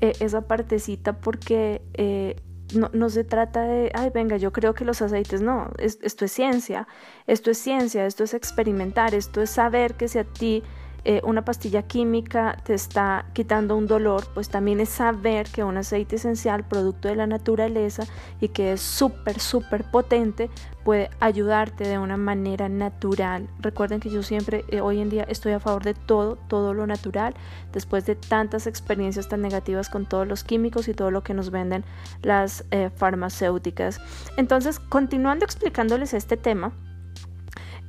eh, 0.00 0.12
esa 0.20 0.42
partecita 0.42 1.14
porque 1.20 1.82
no, 2.74 2.90
no, 2.92 3.10
se 3.10 3.24
trata 3.24 3.62
de, 3.62 3.90
ay, 3.94 4.10
venga, 4.10 4.36
yo 4.36 4.52
creo 4.52 4.74
que 4.74 4.84
los 4.84 5.02
aceites, 5.02 5.40
no, 5.40 5.70
esto 5.78 6.24
es 6.24 6.32
ciencia, 6.32 6.86
esto 7.26 7.50
es 7.50 7.58
ciencia, 7.58 8.06
esto 8.06 8.24
es 8.24 8.34
experimentar, 8.34 9.14
esto 9.14 9.42
es 9.42 9.50
saber 9.50 9.94
que 9.94 10.08
si 10.08 10.18
a 10.18 10.24
ti 10.24 10.62
eh, 11.04 11.20
una 11.24 11.44
pastilla 11.44 11.82
química 11.82 12.56
te 12.64 12.74
está 12.74 13.24
quitando 13.32 13.76
un 13.76 13.86
dolor, 13.86 14.26
pues 14.34 14.48
también 14.48 14.80
es 14.80 14.90
saber 14.90 15.48
que 15.48 15.64
un 15.64 15.76
aceite 15.76 16.16
esencial, 16.16 16.64
producto 16.64 17.08
de 17.08 17.16
la 17.16 17.26
naturaleza 17.26 18.04
y 18.40 18.48
que 18.48 18.72
es 18.72 18.80
súper, 18.80 19.40
súper 19.40 19.84
potente, 19.84 20.50
puede 20.84 21.10
ayudarte 21.20 21.86
de 21.86 21.98
una 21.98 22.16
manera 22.16 22.68
natural. 22.68 23.48
Recuerden 23.60 24.00
que 24.00 24.10
yo 24.10 24.22
siempre, 24.22 24.64
eh, 24.68 24.80
hoy 24.80 25.00
en 25.00 25.10
día, 25.10 25.24
estoy 25.24 25.52
a 25.52 25.60
favor 25.60 25.84
de 25.84 25.94
todo, 25.94 26.36
todo 26.48 26.74
lo 26.74 26.86
natural, 26.86 27.34
después 27.72 28.06
de 28.06 28.14
tantas 28.14 28.66
experiencias 28.66 29.28
tan 29.28 29.42
negativas 29.42 29.88
con 29.88 30.06
todos 30.06 30.26
los 30.26 30.44
químicos 30.44 30.88
y 30.88 30.94
todo 30.94 31.10
lo 31.10 31.22
que 31.22 31.34
nos 31.34 31.50
venden 31.50 31.84
las 32.22 32.64
eh, 32.70 32.90
farmacéuticas. 32.94 34.00
Entonces, 34.36 34.78
continuando 34.78 35.44
explicándoles 35.44 36.14
este 36.14 36.36
tema, 36.36 36.72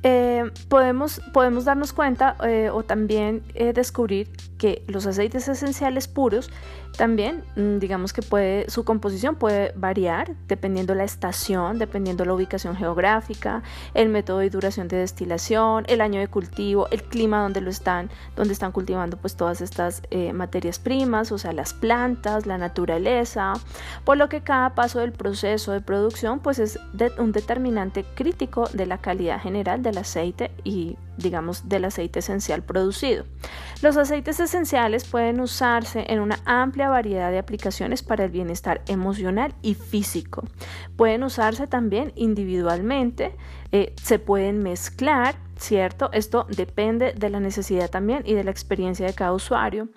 eh, 0.04 0.50
podemos, 0.68 1.20
podemos 1.32 1.64
darnos 1.64 1.92
cuenta 1.92 2.36
eh, 2.44 2.70
o 2.72 2.82
también 2.82 3.42
eh, 3.54 3.72
descubrir 3.72 4.28
que 4.58 4.82
los 4.88 5.06
aceites 5.06 5.46
esenciales 5.46 6.08
puros 6.08 6.50
también, 6.96 7.42
mm, 7.56 7.78
digamos 7.78 8.12
que 8.12 8.22
puede, 8.22 8.68
su 8.68 8.84
composición 8.84 9.36
puede 9.36 9.72
variar 9.76 10.34
dependiendo 10.48 10.94
la 10.94 11.04
estación, 11.04 11.78
dependiendo 11.78 12.24
la 12.24 12.34
ubicación 12.34 12.76
geográfica, 12.76 13.62
el 13.94 14.08
método 14.08 14.42
y 14.42 14.50
duración 14.50 14.88
de 14.88 14.98
destilación, 14.98 15.84
el 15.88 16.00
año 16.00 16.20
de 16.20 16.28
cultivo, 16.28 16.88
el 16.90 17.02
clima 17.02 17.42
donde 17.42 17.60
lo 17.60 17.70
están, 17.70 18.10
donde 18.36 18.52
están 18.52 18.72
cultivando 18.72 19.16
pues 19.16 19.36
todas 19.36 19.60
estas 19.60 20.02
materias 20.34 20.78
primas, 20.78 21.32
o 21.32 21.38
sea, 21.38 21.52
las 21.52 21.72
plantas, 21.72 22.46
la 22.46 22.58
naturaleza, 22.58 23.54
por 24.04 24.16
lo 24.16 24.28
que 24.28 24.42
cada 24.42 24.74
paso 24.74 25.00
del 25.00 25.12
proceso 25.12 25.72
de 25.72 25.80
producción 25.80 26.40
pues 26.40 26.58
es 26.58 26.78
un 27.18 27.32
determinante 27.32 28.04
crítico 28.14 28.68
de 28.72 28.86
la 28.86 28.98
calidad 28.98 29.40
general 29.40 29.82
de 29.82 29.92
aceite 30.02 30.50
y 30.64 30.96
digamos 31.16 31.68
del 31.68 31.84
aceite 31.84 32.20
esencial 32.20 32.62
producido. 32.62 33.24
Los 33.82 33.96
aceites 33.96 34.40
esenciales 34.40 35.04
pueden 35.04 35.40
usarse 35.40 36.04
en 36.08 36.20
una 36.20 36.38
amplia 36.44 36.88
variedad 36.88 37.30
de 37.30 37.38
aplicaciones 37.38 38.02
para 38.02 38.24
el 38.24 38.30
bienestar 38.30 38.82
emocional 38.86 39.54
y 39.62 39.74
físico. 39.74 40.44
Pueden 40.96 41.22
usarse 41.22 41.66
también 41.66 42.12
individualmente, 42.14 43.34
eh, 43.72 43.94
se 44.00 44.18
pueden 44.18 44.62
mezclar, 44.62 45.36
¿cierto? 45.56 46.10
Esto 46.12 46.46
depende 46.48 47.12
de 47.12 47.30
la 47.30 47.40
necesidad 47.40 47.90
también 47.90 48.22
y 48.26 48.34
de 48.34 48.44
la 48.44 48.50
experiencia 48.50 49.06
de 49.06 49.14
cada 49.14 49.32
usuario. 49.32 49.88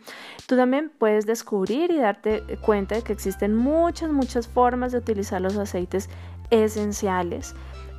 Tú 0.48 0.56
también 0.56 0.92
puedes 0.98 1.26
descubrir 1.26 1.92
y 1.92 1.98
darte 1.98 2.44
cuenta 2.62 2.96
de 2.96 3.02
que 3.02 3.14
existen 3.14 3.56
muchas, 3.56 4.12
muchas 4.12 4.48
formas 4.48 4.92
de 4.92 5.00
utilizar 5.00 5.42
los 5.42 5.58
aceites 5.58 6.10
esenciales. 6.50 7.56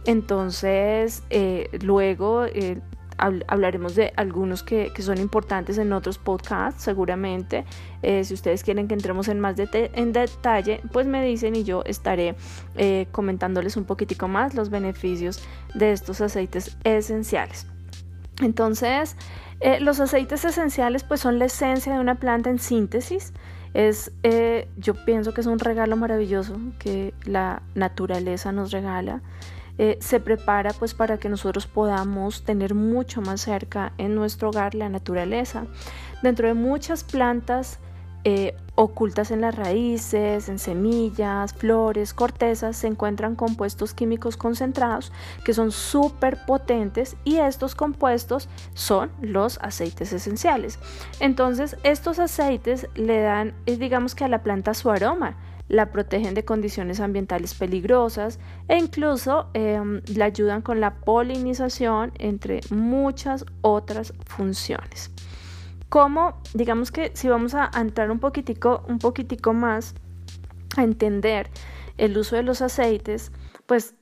Entonces, 0.07 1.25
eh, 1.31 1.69
luego 1.83 2.45
eh, 2.45 2.81
hablaremos 3.19 3.95
de 3.95 4.13
algunos 4.17 4.63
que, 4.63 4.93
son 4.99 5.19
importantes 5.19 5.79
en 5.79 5.93
otros 5.93 6.19
podcasts, 6.19 6.83
seguramente. 6.83 7.65
Eh, 8.03 8.25
si 8.25 8.35
ustedes 8.35 8.63
quieren 8.63 8.89
que 8.89 8.95
entremos 8.95 9.29
en 9.29 9.41
más 9.41 9.57
en 9.59 10.13
detalle, 10.13 10.81
pues 10.93 11.07
me 11.07 11.25
dicen 11.25 11.57
y 11.57 11.65
yo 11.65 11.83
estaré 11.85 12.37
comentándoles 13.13 13.77
un 13.77 13.85
poquitico 13.85 14.29
más 14.29 14.55
los 14.55 14.71
beneficios 14.71 15.43
de 15.75 15.93
estos 15.93 16.21
aceites 16.21 16.77
esenciales. 16.85 17.67
Entonces, 18.41 19.17
los 19.81 20.01
aceites 20.01 20.45
esenciales 20.45 21.05
pues 21.05 21.21
son 21.21 21.39
la 21.39 21.47
esencia 21.47 21.95
de 21.95 22.01
una 22.01 22.17
planta 22.17 22.51
en 22.51 22.59
síntesis. 22.59 23.33
Es, 23.75 24.13
yo 24.77 24.95
pienso 25.05 25.35
que 25.35 25.41
es 25.41 25.47
un 25.47 25.59
regalo 25.59 25.97
maravilloso 25.97 26.59
que 26.79 27.15
la 27.25 27.63
naturaleza 27.75 28.53
nos 28.53 28.73
regala. 28.73 29.23
Eh, 29.79 29.99
se 30.01 30.21
prepara 30.21 30.73
pues 30.73 30.95
para 30.95 31.19
que 31.19 31.29
nosotros 31.29 31.67
podamos 31.67 32.45
tener 32.45 32.75
mucho 32.75 33.21
más 33.21 33.43
cerca 33.43 33.93
en 33.99 34.15
nuestro 34.15 34.49
hogar 34.49 34.75
la 34.75 34.89
naturaleza. 34.89 35.67
Dentro 36.23 36.49
de 36.49 36.55
muchas 36.55 37.05
plantas 37.05 37.79
eh, 38.29 38.57
ocultas 38.75 39.31
en 39.31 39.41
las 39.41 39.55
raíces, 39.55 40.49
en 40.49 40.59
semillas, 40.59 41.55
flores, 41.55 42.13
cortezas, 42.13 42.77
se 42.77 42.89
encuentran 42.89 43.37
compuestos 43.37 43.95
químicos 43.95 44.37
concentrados 44.37 45.13
que 45.45 45.55
son 45.55 45.71
súper 45.71 46.45
potentes 46.45 47.17
y 47.23 47.37
estos 47.37 47.77
compuestos 47.77 48.49
son 48.75 49.13
los 49.21 49.59
aceites 49.63 50.13
esenciales. 50.13 50.79
Entonces 51.21 51.77
estos 51.85 52.19
aceites 52.19 52.89
le 52.97 53.21
dan, 53.21 53.55
digamos 53.65 54.15
que 54.15 54.25
a 54.25 54.29
la 54.29 54.43
planta 54.43 54.75
su 54.75 54.91
aroma 54.91 55.37
la 55.69 55.91
protegen 55.91 56.35
de 56.35 56.45
condiciones 56.45 57.01
ambientales 57.01 57.55
peligrosas 57.55 58.39
e 58.69 58.77
incluso 58.77 59.49
em, 59.55 60.01
la 60.15 60.27
ayudan 60.27 60.63
con 60.63 60.81
la 60.81 60.95
polinización, 60.95 62.13
entre 62.19 62.61
muchas 62.71 63.45
otras 63.63 64.13
funciones. 64.27 65.11
Como, 65.89 66.41
digamos 66.55 66.91
que 66.91 67.11
si 67.15 67.29
vamos 67.29 67.55
a 67.55 67.71
entrar 67.75 68.11
un 68.11 68.19
poquitico, 68.19 68.85
un 68.89 68.99
poquitico 68.99 69.53
más 69.53 69.95
a 70.77 70.83
entender 70.83 71.49
el 71.97 72.17
uso 72.19 72.37
de 72.37 72.43
los 72.43 72.61
aceites, 72.61 73.33
pues 73.67 73.95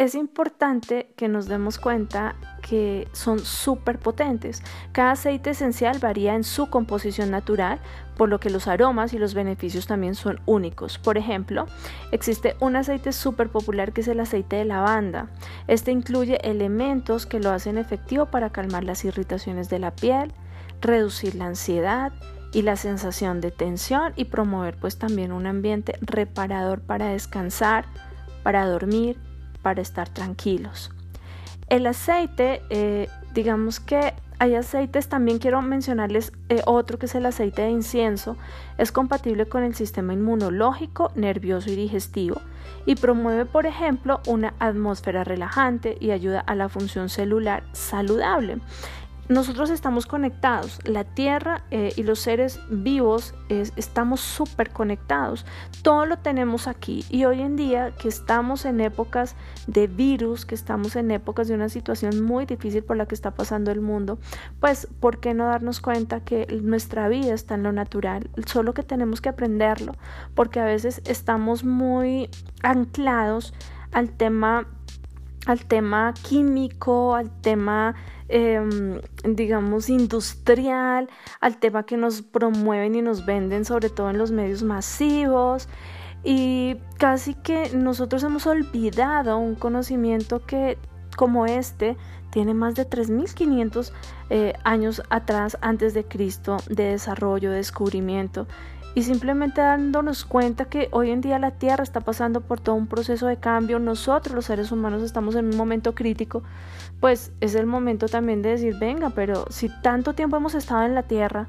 es 0.00 0.14
importante 0.14 1.12
que 1.14 1.28
nos 1.28 1.46
demos 1.46 1.78
cuenta 1.78 2.34
que 2.62 3.06
son 3.12 3.38
súper 3.38 3.98
potentes. 3.98 4.62
Cada 4.92 5.10
aceite 5.10 5.50
esencial 5.50 5.98
varía 5.98 6.34
en 6.34 6.42
su 6.42 6.70
composición 6.70 7.30
natural, 7.30 7.80
por 8.16 8.30
lo 8.30 8.40
que 8.40 8.48
los 8.48 8.66
aromas 8.66 9.12
y 9.12 9.18
los 9.18 9.34
beneficios 9.34 9.86
también 9.86 10.14
son 10.14 10.40
únicos. 10.46 10.96
Por 10.96 11.18
ejemplo, 11.18 11.66
existe 12.12 12.56
un 12.60 12.76
aceite 12.76 13.12
súper 13.12 13.50
popular 13.50 13.92
que 13.92 14.00
es 14.00 14.08
el 14.08 14.20
aceite 14.20 14.56
de 14.56 14.64
lavanda. 14.64 15.28
Este 15.68 15.92
incluye 15.92 16.38
elementos 16.48 17.26
que 17.26 17.38
lo 17.38 17.50
hacen 17.50 17.76
efectivo 17.76 18.24
para 18.24 18.48
calmar 18.48 18.84
las 18.84 19.04
irritaciones 19.04 19.68
de 19.68 19.80
la 19.80 19.90
piel, 19.90 20.32
reducir 20.80 21.34
la 21.34 21.44
ansiedad, 21.44 22.10
y 22.52 22.62
la 22.62 22.74
sensación 22.74 23.40
de 23.40 23.52
tensión 23.52 24.12
y 24.16 24.24
promover 24.24 24.76
pues 24.76 24.98
también 24.98 25.30
un 25.30 25.46
ambiente 25.46 25.96
reparador 26.00 26.80
para 26.80 27.10
descansar, 27.10 27.84
para 28.42 28.66
dormir, 28.66 29.20
para 29.62 29.82
estar 29.82 30.08
tranquilos. 30.08 30.90
El 31.68 31.86
aceite, 31.86 32.62
eh, 32.70 33.08
digamos 33.32 33.80
que 33.80 34.14
hay 34.38 34.54
aceites, 34.54 35.08
también 35.08 35.38
quiero 35.38 35.60
mencionarles 35.60 36.32
eh, 36.48 36.62
otro 36.64 36.98
que 36.98 37.06
es 37.06 37.14
el 37.14 37.26
aceite 37.26 37.62
de 37.62 37.70
incienso. 37.70 38.36
Es 38.78 38.90
compatible 38.90 39.46
con 39.46 39.62
el 39.62 39.74
sistema 39.74 40.14
inmunológico, 40.14 41.12
nervioso 41.14 41.70
y 41.70 41.76
digestivo 41.76 42.40
y 42.86 42.94
promueve, 42.94 43.44
por 43.44 43.66
ejemplo, 43.66 44.20
una 44.26 44.54
atmósfera 44.58 45.24
relajante 45.24 45.96
y 46.00 46.10
ayuda 46.10 46.40
a 46.40 46.54
la 46.54 46.68
función 46.68 47.08
celular 47.08 47.62
saludable 47.72 48.58
nosotros 49.30 49.70
estamos 49.70 50.06
conectados, 50.06 50.80
la 50.84 51.04
Tierra 51.04 51.62
eh, 51.70 51.92
y 51.96 52.02
los 52.02 52.18
seres 52.18 52.58
vivos 52.68 53.32
estamos 53.48 54.20
súper 54.20 54.70
conectados, 54.70 55.46
todo 55.82 56.04
lo 56.04 56.18
tenemos 56.18 56.66
aquí 56.66 57.04
y 57.10 57.24
hoy 57.26 57.40
en 57.40 57.54
día 57.54 57.92
que 57.92 58.08
estamos 58.08 58.64
en 58.64 58.80
épocas 58.80 59.36
de 59.68 59.86
virus, 59.86 60.44
que 60.44 60.56
estamos 60.56 60.96
en 60.96 61.12
épocas 61.12 61.46
de 61.46 61.54
una 61.54 61.68
situación 61.68 62.22
muy 62.24 62.44
difícil 62.44 62.82
por 62.82 62.96
la 62.96 63.06
que 63.06 63.14
está 63.14 63.30
pasando 63.30 63.70
el 63.70 63.80
mundo, 63.80 64.18
pues 64.58 64.88
¿por 64.98 65.20
qué 65.20 65.32
no 65.32 65.46
darnos 65.46 65.80
cuenta 65.80 66.24
que 66.24 66.46
nuestra 66.62 67.08
vida 67.08 67.32
está 67.32 67.54
en 67.54 67.62
lo 67.62 67.70
natural? 67.70 68.28
Solo 68.46 68.74
que 68.74 68.82
tenemos 68.82 69.20
que 69.20 69.28
aprenderlo, 69.28 69.94
porque 70.34 70.58
a 70.58 70.64
veces 70.64 71.02
estamos 71.06 71.62
muy 71.62 72.28
anclados 72.62 73.54
al 73.92 74.10
tema 74.10 74.66
al 75.46 75.64
tema 75.64 76.12
químico, 76.22 77.14
al 77.14 77.30
tema, 77.40 77.94
em, 78.30 79.00
digamos, 79.24 79.90
industrial, 79.90 81.08
al 81.40 81.58
tema 81.58 81.84
que 81.84 81.96
nos 81.96 82.22
promueven 82.22 82.94
y 82.94 83.02
nos 83.02 83.26
venden, 83.26 83.64
sobre 83.64 83.90
todo 83.90 84.10
en 84.10 84.18
los 84.18 84.30
medios 84.30 84.62
masivos. 84.62 85.68
Y 86.22 86.76
casi 86.98 87.34
que 87.34 87.70
nosotros 87.74 88.22
hemos 88.24 88.46
olvidado 88.46 89.38
un 89.38 89.54
conocimiento 89.54 90.44
que 90.44 90.78
como 91.16 91.46
este 91.46 91.96
tiene 92.30 92.54
más 92.54 92.74
de 92.74 92.88
3.500 92.88 93.92
eh, 94.30 94.52
años 94.64 95.02
atrás 95.10 95.58
antes 95.60 95.94
de 95.94 96.04
Cristo 96.04 96.58
de 96.68 96.84
desarrollo, 96.84 97.50
de 97.50 97.56
descubrimiento 97.56 98.46
y 98.94 99.02
simplemente 99.02 99.60
dándonos 99.60 100.24
cuenta 100.24 100.64
que 100.64 100.88
hoy 100.90 101.10
en 101.10 101.20
día 101.20 101.38
la 101.38 101.52
Tierra 101.52 101.82
está 101.82 102.00
pasando 102.00 102.40
por 102.40 102.60
todo 102.60 102.74
un 102.74 102.86
proceso 102.86 103.26
de 103.26 103.36
cambio, 103.36 103.78
nosotros 103.78 104.34
los 104.34 104.46
seres 104.46 104.72
humanos 104.72 105.02
estamos 105.02 105.34
en 105.36 105.46
un 105.46 105.56
momento 105.56 105.94
crítico, 105.94 106.42
pues 106.98 107.32
es 107.40 107.54
el 107.54 107.66
momento 107.66 108.08
también 108.08 108.42
de 108.42 108.50
decir, 108.50 108.76
venga, 108.78 109.10
pero 109.10 109.46
si 109.50 109.68
tanto 109.82 110.14
tiempo 110.14 110.36
hemos 110.36 110.54
estado 110.54 110.84
en 110.84 110.94
la 110.94 111.04
Tierra 111.04 111.46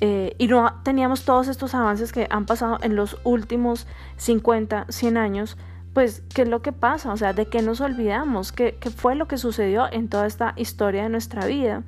eh, 0.00 0.34
y 0.38 0.46
no 0.48 0.72
teníamos 0.82 1.24
todos 1.24 1.48
estos 1.48 1.74
avances 1.74 2.12
que 2.12 2.26
han 2.30 2.44
pasado 2.44 2.78
en 2.82 2.96
los 2.96 3.18
últimos 3.24 3.86
50, 4.16 4.86
100 4.88 5.16
años, 5.16 5.56
pues, 5.94 6.22
¿qué 6.34 6.42
es 6.42 6.48
lo 6.48 6.62
que 6.62 6.72
pasa? 6.72 7.12
O 7.12 7.16
sea, 7.16 7.32
¿de 7.32 7.46
qué 7.46 7.60
nos 7.60 7.80
olvidamos? 7.80 8.52
¿Qué, 8.52 8.76
¿Qué, 8.80 8.90
fue 8.90 9.14
lo 9.14 9.28
que 9.28 9.36
sucedió 9.36 9.92
en 9.92 10.08
toda 10.08 10.26
esta 10.26 10.54
historia 10.56 11.02
de 11.02 11.08
nuestra 11.10 11.46
vida? 11.46 11.82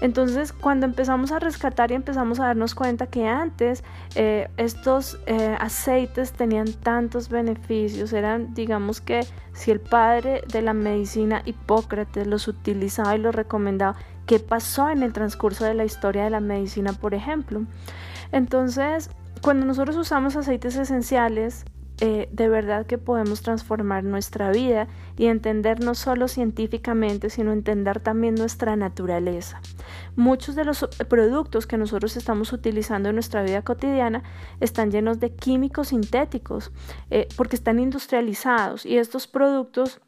Entonces, 0.00 0.52
cuando 0.52 0.86
empezamos 0.86 1.30
a 1.30 1.38
rescatar 1.38 1.90
y 1.90 1.94
empezamos 1.94 2.40
a 2.40 2.46
darnos 2.46 2.74
cuenta 2.74 3.06
que 3.06 3.26
antes 3.26 3.84
eh, 4.14 4.48
estos 4.56 5.18
eh, 5.26 5.56
aceites 5.58 6.32
tenían 6.32 6.72
tantos 6.72 7.28
beneficios, 7.28 8.12
eran, 8.12 8.54
digamos 8.54 9.00
que, 9.00 9.26
si 9.52 9.70
el 9.70 9.80
padre 9.80 10.42
de 10.50 10.62
la 10.62 10.72
medicina 10.72 11.42
Hipócrates 11.44 12.26
los 12.26 12.48
utilizaba 12.48 13.14
y 13.16 13.18
los 13.18 13.34
recomendaba, 13.34 13.96
¿qué 14.26 14.38
pasó 14.38 14.88
en 14.88 15.02
el 15.02 15.12
transcurso 15.12 15.64
de 15.64 15.74
la 15.74 15.84
historia 15.84 16.24
de 16.24 16.30
la 16.30 16.40
medicina, 16.40 16.92
por 16.94 17.12
ejemplo? 17.12 17.64
Entonces, 18.32 19.10
cuando 19.42 19.66
nosotros 19.66 19.96
usamos 19.96 20.34
aceites 20.36 20.76
esenciales, 20.76 21.66
eh, 22.00 22.28
de 22.32 22.48
verdad 22.48 22.86
que 22.86 22.96
podemos 22.96 23.42
transformar 23.42 24.04
nuestra 24.04 24.50
vida 24.50 24.88
y 25.18 25.26
entender 25.26 25.80
no 25.84 25.94
solo 25.94 26.28
científicamente, 26.28 27.28
sino 27.28 27.52
entender 27.52 28.00
también 28.00 28.36
nuestra 28.36 28.74
naturaleza. 28.74 29.60
Muchos 30.16 30.54
de 30.54 30.64
los 30.64 30.88
productos 31.08 31.66
que 31.66 31.76
nosotros 31.76 32.16
estamos 32.16 32.54
utilizando 32.54 33.10
en 33.10 33.16
nuestra 33.16 33.42
vida 33.42 33.62
cotidiana 33.62 34.22
están 34.60 34.90
llenos 34.90 35.20
de 35.20 35.34
químicos 35.34 35.88
sintéticos 35.88 36.72
eh, 37.10 37.28
porque 37.36 37.56
están 37.56 37.78
industrializados 37.78 38.86
y 38.86 38.96
estos 38.96 39.26
productos 39.26 40.00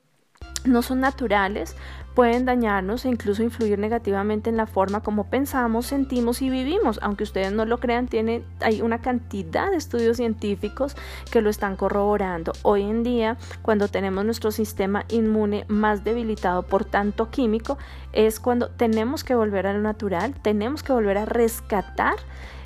no 0.65 0.83
son 0.83 1.01
naturales 1.01 1.77
pueden 2.15 2.45
dañarnos 2.45 3.05
e 3.05 3.09
incluso 3.09 3.43
influir 3.43 3.79
negativamente 3.79 4.51
en 4.51 4.57
la 4.57 4.67
forma 4.67 5.01
como 5.01 5.25
pensamos, 5.29 5.87
sentimos 5.87 6.43
y 6.43 6.51
vivimos. 6.51 6.99
Aunque 7.03 7.25
ustedes 7.25 7.53
no 7.53 7.65
lo 7.65 7.79
crean, 7.79 8.07
tiene, 8.07 8.45
hay 8.61 8.83
una 8.83 9.01
cantidad 9.01 9.71
de 9.71 9.77
estudios 9.77 10.19
científicos 10.19 10.97
que 11.31 11.41
lo 11.41 11.51
están 11.51 11.77
corroborando. 11.77 12.53
Hoy 12.63 12.83
en 12.83 13.03
día, 13.03 13.39
cuando 13.63 13.89
tenemos 13.89 14.25
nuestro 14.25 14.51
sistema 14.51 15.05
inmune 15.09 15.65
más 15.69 16.05
debilitado 16.05 16.63
por 16.65 16.85
tanto 16.85 17.31
químico, 17.31 17.79
es 18.13 18.41
cuando 18.41 18.69
tenemos 18.69 19.25
que 19.25 19.35
volver 19.35 19.67
a 19.67 19.73
lo 19.73 19.81
natural, 19.81 20.35
tenemos 20.43 20.83
que 20.83 20.93
volver 20.93 21.19
a 21.19 21.25
rescatar 21.25 22.17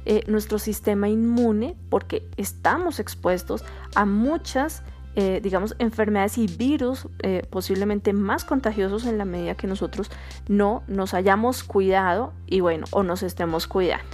eh, 0.08 0.22
nuestro 0.28 0.60
sistema 0.60 1.08
inmune 1.08 1.76
porque 1.90 2.28
estamos 2.36 3.00
expuestos 3.00 3.64
a 3.96 4.04
muchas 4.04 4.84
eh, 5.16 5.40
digamos, 5.42 5.74
enfermedades 5.78 6.36
y 6.36 6.46
virus 6.46 7.08
eh, 7.20 7.42
posiblemente 7.48 8.12
más 8.12 8.44
contagiosos 8.44 9.06
en 9.06 9.16
la 9.16 9.24
medida 9.24 9.54
que 9.54 9.66
nosotros 9.66 10.10
no 10.46 10.82
nos 10.88 11.14
hayamos 11.14 11.64
cuidado 11.64 12.34
y 12.46 12.60
bueno, 12.60 12.84
o 12.90 13.02
nos 13.02 13.22
estemos 13.22 13.66
cuidando. 13.66 14.04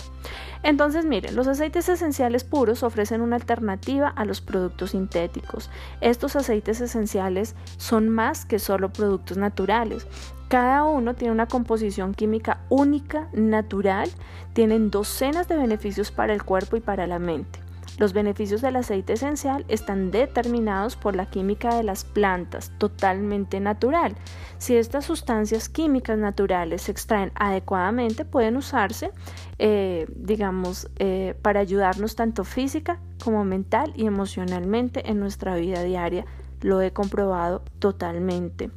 Entonces, 0.63 1.05
miren, 1.05 1.35
los 1.35 1.49
aceites 1.49 1.89
esenciales 1.89 2.45
puros 2.45 2.85
ofrecen 2.85 3.21
una 3.21 3.35
alternativa 3.35 4.07
a 4.07 4.25
los 4.25 4.41
productos 4.41 4.93
sintéticos. 4.93 5.71
Estos 6.01 6.37
aceites 6.37 6.81
esenciales 6.81 7.57
son 7.79 8.09
más 8.09 8.45
que 8.45 8.61
solo 8.61 8.93
productos 8.93 9.37
naturales. 9.39 10.07
Cada 10.47 10.85
uno 10.85 11.15
tiene 11.15 11.33
una 11.33 11.49
composición 11.49 12.15
química 12.15 12.61
única, 12.69 13.29
natural, 13.33 14.09
tienen 14.53 14.93
docenas 14.93 15.49
de 15.49 15.57
beneficios 15.57 16.13
para 16.13 16.33
el 16.33 16.45
cuerpo 16.45 16.77
y 16.77 16.81
para 16.81 17.09
la 17.09 17.19
mente. 17.19 17.59
Los 17.99 18.13
beneficios 18.15 18.63
del 18.63 18.77
aceite 18.77 19.13
esencial 19.13 19.65
están 19.69 20.11
determinados 20.11 20.97
por 20.97 21.15
la 21.15 21.27
química 21.27 21.75
de 21.77 21.83
las 21.83 22.05
plantas, 22.05 22.73
totalmente 22.79 23.61
natural. 23.61 24.17
Si 24.59 24.77
estas 24.77 25.05
sustancias 25.05 25.69
químicas 25.69 26.19
naturales 26.19 26.83
se 26.83 26.93
extraen 26.93 27.33
adecuadamente, 27.35 28.25
pueden 28.25 28.57
usarse, 28.57 29.11
eh, 29.59 30.07
digamos, 30.17 30.89
eh, 30.99 31.35
para 31.43 31.61
ayudarnos 31.61 32.17
tanto 32.17 32.45
física 32.45 32.99
como 33.23 33.45
mental 33.45 33.93
y 33.95 34.07
emocionalmente 34.07 35.11
en 35.11 35.21
nuestra 35.21 35.57
vida 35.57 35.83
diaria. 35.83 36.25
Lo 36.61 36.81
he 36.81 36.93
comprobado 36.93 37.63
totalmente. 37.79 38.71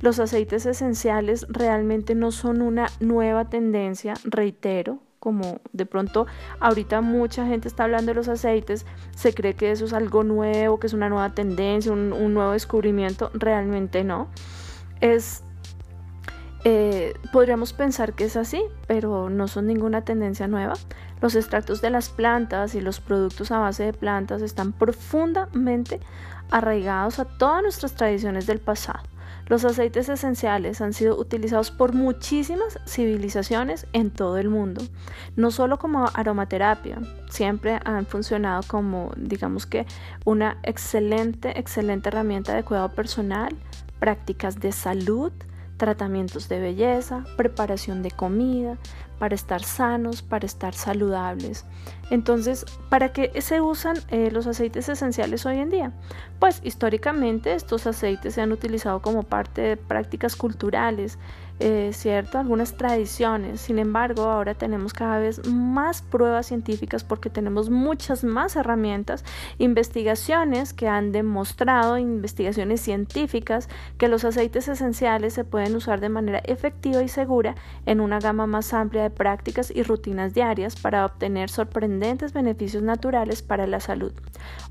Los 0.00 0.18
aceites 0.18 0.66
esenciales 0.66 1.46
realmente 1.48 2.14
no 2.14 2.32
son 2.32 2.62
una 2.62 2.86
nueva 2.98 3.48
tendencia, 3.48 4.14
reitero, 4.24 5.00
como 5.18 5.60
de 5.72 5.86
pronto 5.86 6.26
ahorita 6.60 7.00
mucha 7.00 7.46
gente 7.46 7.68
está 7.68 7.84
hablando 7.84 8.10
de 8.10 8.14
los 8.14 8.28
aceites, 8.28 8.86
se 9.14 9.34
cree 9.34 9.54
que 9.54 9.70
eso 9.70 9.84
es 9.84 9.92
algo 9.92 10.24
nuevo, 10.24 10.78
que 10.78 10.86
es 10.86 10.92
una 10.92 11.08
nueva 11.08 11.34
tendencia, 11.34 11.92
un, 11.92 12.34
nuevo 12.34 12.52
descubrimiento, 12.52 13.30
realmente 13.34 14.04
no. 14.04 14.28
Es, 15.00 15.42
eh, 16.64 17.14
podríamos 17.32 17.72
pensar 17.72 18.14
que 18.14 18.24
es 18.24 18.36
así, 18.36 18.62
pero 18.86 19.30
no 19.30 19.48
son 19.48 19.66
ninguna 19.66 20.04
tendencia 20.04 20.48
nueva. 20.48 20.74
Los 21.20 21.34
extractos 21.34 21.80
de 21.80 21.90
las 21.90 22.10
plantas 22.10 22.74
y 22.74 22.80
los 22.80 23.00
productos 23.00 23.50
a 23.50 23.58
base 23.58 23.84
de 23.84 23.92
plantas 23.92 24.42
están 24.42 24.72
profundamente 24.72 26.00
arraigados 26.50 27.18
a 27.18 27.24
todas 27.24 27.62
nuestras 27.62 27.94
tradiciones 27.94 28.46
del 28.46 28.60
pasado. 28.60 29.00
Los 29.46 29.64
aceites 29.64 30.08
esenciales 30.08 30.80
han 30.80 30.92
sido 30.92 31.16
utilizados 31.16 31.70
por 31.70 31.92
muchísimas 31.94 32.80
civilizaciones 32.84 33.86
en 33.92 34.10
todo 34.10 34.38
el 34.38 34.48
mundo, 34.48 34.82
no 35.36 35.52
solo 35.52 35.78
como 35.78 36.10
aromaterapia, 36.14 36.98
siempre 37.30 37.78
han 37.84 38.06
funcionado 38.06 38.62
como, 38.66 39.12
digamos 39.16 39.64
que, 39.64 39.86
una 40.24 40.58
excelente, 40.64 41.58
excelente 41.60 42.08
herramienta 42.08 42.54
de 42.54 42.64
cuidado 42.64 42.88
personal, 42.92 43.54
prácticas 44.00 44.58
de 44.58 44.72
salud, 44.72 45.32
tratamientos 45.76 46.48
de 46.48 46.58
belleza, 46.58 47.24
preparación 47.36 48.02
de 48.02 48.10
comida, 48.10 48.78
para 49.18 49.34
estar 49.34 49.62
sanos, 49.62 50.22
para 50.22 50.46
estar 50.46 50.74
saludables. 50.74 51.64
Entonces, 52.10 52.64
¿para 52.88 53.12
qué 53.12 53.40
se 53.40 53.60
usan 53.60 53.96
eh, 54.10 54.30
los 54.30 54.46
aceites 54.46 54.88
esenciales 54.88 55.46
hoy 55.46 55.58
en 55.58 55.70
día? 55.70 55.92
Pues 56.38 56.60
históricamente 56.62 57.54
estos 57.54 57.86
aceites 57.86 58.34
se 58.34 58.42
han 58.42 58.52
utilizado 58.52 59.02
como 59.02 59.22
parte 59.22 59.62
de 59.62 59.76
prácticas 59.76 60.36
culturales, 60.36 61.18
eh, 61.58 61.90
¿cierto? 61.94 62.38
Algunas 62.38 62.76
tradiciones. 62.76 63.62
Sin 63.62 63.78
embargo, 63.78 64.24
ahora 64.24 64.54
tenemos 64.54 64.92
cada 64.92 65.18
vez 65.18 65.46
más 65.48 66.02
pruebas 66.02 66.46
científicas 66.46 67.02
porque 67.02 67.30
tenemos 67.30 67.70
muchas 67.70 68.24
más 68.24 68.56
herramientas, 68.56 69.24
investigaciones 69.56 70.74
que 70.74 70.86
han 70.86 71.12
demostrado, 71.12 71.96
investigaciones 71.96 72.82
científicas, 72.82 73.68
que 73.96 74.08
los 74.08 74.24
aceites 74.24 74.68
esenciales 74.68 75.32
se 75.32 75.44
pueden 75.44 75.74
usar 75.76 76.00
de 76.00 76.10
manera 76.10 76.40
efectiva 76.40 77.02
y 77.02 77.08
segura 77.08 77.54
en 77.86 78.00
una 78.00 78.20
gama 78.20 78.46
más 78.46 78.74
amplia 78.74 79.04
de 79.04 79.10
prácticas 79.10 79.70
y 79.74 79.82
rutinas 79.82 80.34
diarias 80.34 80.76
para 80.76 81.06
obtener 81.06 81.48
sorprendentes 81.48 82.34
beneficios 82.34 82.82
naturales 82.82 83.42
para 83.42 83.66
la 83.66 83.80
salud. 83.80 84.12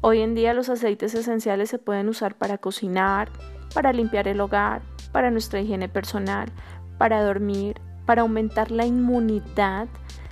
Hoy 0.02 0.22
en 0.22 0.36
día 0.36 0.54
los 0.54 0.70
aceites 0.70 1.16
esenciales 1.16 1.70
se 1.70 1.80
pueden 1.80 2.10
usar 2.10 2.36
para 2.36 2.60
cocinar, 2.60 3.30
para 3.74 3.92
limpiar 3.92 4.28
el 4.28 4.40
hogar, 4.40 4.82
para 5.12 5.32
nuestra 5.32 5.62
higiene 5.62 5.88
personal, 5.88 6.52
para 6.98 7.24
dormir, 7.24 7.80
para 8.06 8.22
aumentar 8.22 8.72
la 8.72 8.86
inmunidad, 8.86 9.88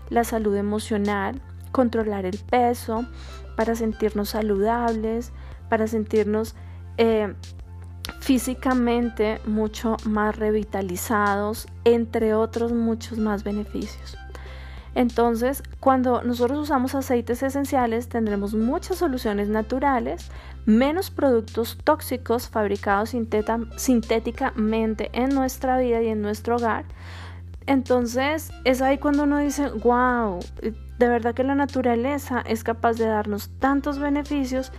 la 0.10 0.24
salud 0.24 0.56
emocional, 0.56 1.42
controlar 1.72 2.26
el 2.26 2.38
peso, 2.38 3.06
para 3.56 3.76
sentirnos 3.76 4.30
saludables, 4.30 5.32
para 5.70 5.88
sentirnos 5.88 6.56
eh, 6.98 7.34
físicamente 8.20 9.40
mucho 9.46 9.98
más 10.06 10.36
revitalizados, 10.36 11.68
entre 11.84 12.34
otros 12.34 12.72
muchos 12.74 13.18
más 13.18 13.44
beneficios. 13.44 14.18
Entonces, 14.96 15.64
cuando 15.80 16.22
nosotros 16.22 16.60
usamos 16.60 16.94
aceites 16.94 17.42
esenciales, 17.42 18.10
tendremos 18.10 18.54
muchas 18.54 18.98
soluciones 18.98 19.50
naturales, 19.50 20.30
menos 20.66 21.12
productos 21.12 21.78
tóxicos 21.84 22.50
fabricados 22.50 23.14
sintéticamente 23.78 25.10
en 25.14 25.30
nuestra 25.30 25.78
vida 25.78 26.02
y 26.02 26.08
en 26.08 26.22
nuestro 26.22 26.56
hogar. 26.56 26.86
Entonces, 27.66 28.52
es 28.66 28.82
ahí 28.82 28.98
cuando 28.98 29.24
uno 29.24 29.38
dice, 29.38 29.70
wow, 29.70 30.40
de 30.62 31.08
verdad 31.08 31.34
que 31.34 31.44
la 31.44 31.56
naturaleza 31.56 32.44
es 32.46 32.64
capaz 32.64 32.94
de 32.94 33.06
darnos 33.06 33.50
tantos 33.60 34.00
beneficios, 34.00 34.72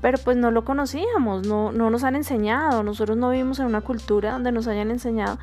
pero 0.00 0.18
pues 0.18 0.36
no 0.36 0.50
lo 0.50 0.64
conocíamos, 0.64 1.46
no, 1.46 1.72
no 1.72 1.90
nos 1.90 2.04
han 2.04 2.16
enseñado, 2.16 2.82
nosotros 2.82 3.16
no 3.16 3.30
vivimos 3.30 3.58
en 3.60 3.66
una 3.66 3.80
cultura 3.80 4.32
donde 4.32 4.52
nos 4.52 4.66
hayan 4.66 4.90
enseñado 4.90 5.38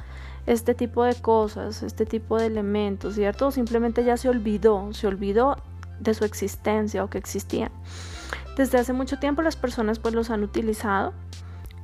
este 0.46 0.76
tipo 0.76 1.06
de 1.06 1.16
cosas, 1.16 1.84
este 1.84 2.06
tipo 2.06 2.38
de 2.38 2.48
elementos, 2.48 3.16
¿cierto? 3.16 3.52
simplemente 3.52 4.04
ya 4.04 4.18
se 4.18 4.30
olvidó, 4.30 4.94
se 4.94 5.08
olvidó 5.08 5.58
de 6.00 6.14
su 6.14 6.26
existencia 6.26 7.04
o 7.04 7.10
que 7.10 7.18
existían. 7.18 7.72
Desde 8.56 8.78
hace 8.78 8.94
mucho 8.94 9.18
tiempo 9.18 9.42
las 9.42 9.56
personas 9.56 10.00
pues 10.00 10.14
los 10.14 10.30
han 10.30 10.44
utilizado 10.44 11.14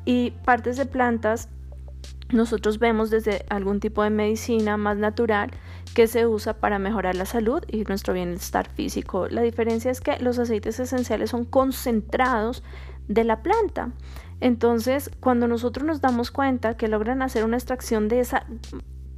y 0.06 0.32
partes 0.46 0.78
de 0.78 0.86
plantas 0.86 1.50
nosotros 2.32 2.78
vemos 2.78 3.10
desde 3.10 3.46
algún 3.50 3.80
tipo 3.80 4.04
de 4.04 4.12
medicina 4.12 4.78
más 4.78 4.98
natural 4.98 5.50
que 5.96 6.06
se 6.06 6.28
usa 6.28 6.54
para 6.54 6.78
mejorar 6.78 7.16
la 7.16 7.26
salud 7.26 7.64
y 7.68 7.84
nuestro 7.86 8.14
bienestar 8.14 8.70
físico. 8.70 9.28
La 9.28 9.42
diferencia 9.42 9.90
es 9.90 10.00
que 10.00 10.20
los 10.20 10.38
aceites 10.38 10.80
esenciales 10.80 11.32
son 11.32 11.46
concentrados 11.46 12.64
de 13.08 13.24
la 13.24 13.42
planta. 13.42 13.92
Entonces, 14.42 15.10
cuando 15.20 15.48
nosotros 15.48 15.86
nos 15.86 16.02
damos 16.02 16.30
cuenta 16.30 16.78
que 16.78 16.88
logran 16.88 17.24
hacer 17.24 17.44
una 17.44 17.58
extracción 17.58 18.08
de 18.08 18.20
esa 18.20 18.46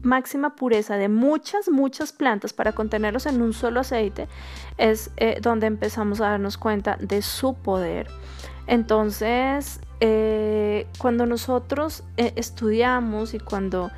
máxima 0.04 0.56
pureza 0.56 0.98
de 0.98 1.10
muchas, 1.10 1.70
muchas 1.70 2.12
plantas 2.12 2.54
para 2.54 2.74
contenerlos 2.74 3.26
en 3.26 3.42
un 3.42 3.54
solo 3.54 3.82
aceite, 3.82 4.28
es 4.78 5.12
eh, 5.18 5.40
donde 5.42 5.68
empezamos 5.68 6.22
a 6.22 6.30
darnos 6.30 6.58
cuenta 6.58 6.98
de 7.00 7.22
su 7.22 7.54
poder. 7.56 8.08
Entonces, 8.68 9.80
eh, 10.00 10.88
cuando 10.98 11.26
nosotros 11.26 12.04
eh, 12.18 12.34
estudiamos 12.36 13.34
y 13.34 13.40
cuando 13.40 13.92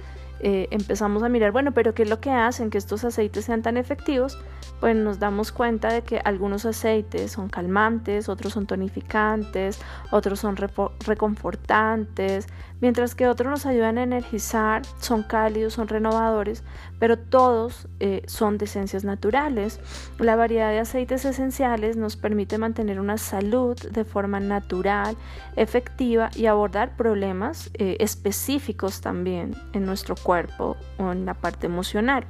empezamos 0.45 1.23
a 1.23 1.29
mirar, 1.29 1.53
bueno, 1.53 1.71
pero 1.71 1.93
¿qué 1.93 2.03
es 2.03 2.09
lo 2.09 2.19
que 2.19 2.29
hacen 2.29 2.69
que 2.69 2.77
estos 2.77 3.05
aceites 3.05 3.45
sean 3.45 3.61
tan 3.61 3.77
efectivos? 3.77 4.37
Pues 4.81 4.93
nos 4.93 5.17
damos 5.17 5.53
cuenta 5.53 5.87
de 5.87 6.01
que 6.01 6.19
algunos 6.19 6.65
aceites 6.65 7.31
son 7.31 7.47
calmantes, 7.47 8.27
otros 8.27 8.51
son 8.51 8.65
tonificantes, 8.65 9.79
otros 10.11 10.41
son 10.41 10.57
reconfortantes, 10.57 12.47
mientras 12.83 13.15
que 13.15 13.29
otros 13.29 13.49
nos 13.49 13.65
ayudan 13.65 13.97
a 13.97 14.03
energizar, 14.03 14.81
son 14.99 15.23
cálidos, 15.23 15.75
son 15.75 15.87
renovadores, 15.87 16.65
pero 16.99 17.17
todos 17.17 17.87
eh, 18.01 18.23
son 18.27 18.57
de 18.57 18.65
esencias 18.65 19.05
naturales. 19.05 19.79
La 20.19 20.35
variedad 20.35 20.69
de 20.69 20.79
aceites 20.79 21.23
esenciales 21.23 21.95
nos 21.95 22.17
permite 22.17 22.57
mantener 22.57 22.99
una 22.99 23.17
salud 23.17 23.77
de 23.77 24.03
forma 24.03 24.41
natural, 24.41 25.15
efectiva 25.55 26.29
y 26.35 26.47
abordar 26.47 26.97
problemas 26.97 27.71
eh, 27.75 27.95
específicos 28.01 28.99
también 28.99 29.55
en 29.71 29.85
nuestro 29.85 30.15
cuerpo 30.15 30.75
o 30.97 31.13
en 31.13 31.25
la 31.25 31.35
parte 31.35 31.67
emocional. 31.67 32.25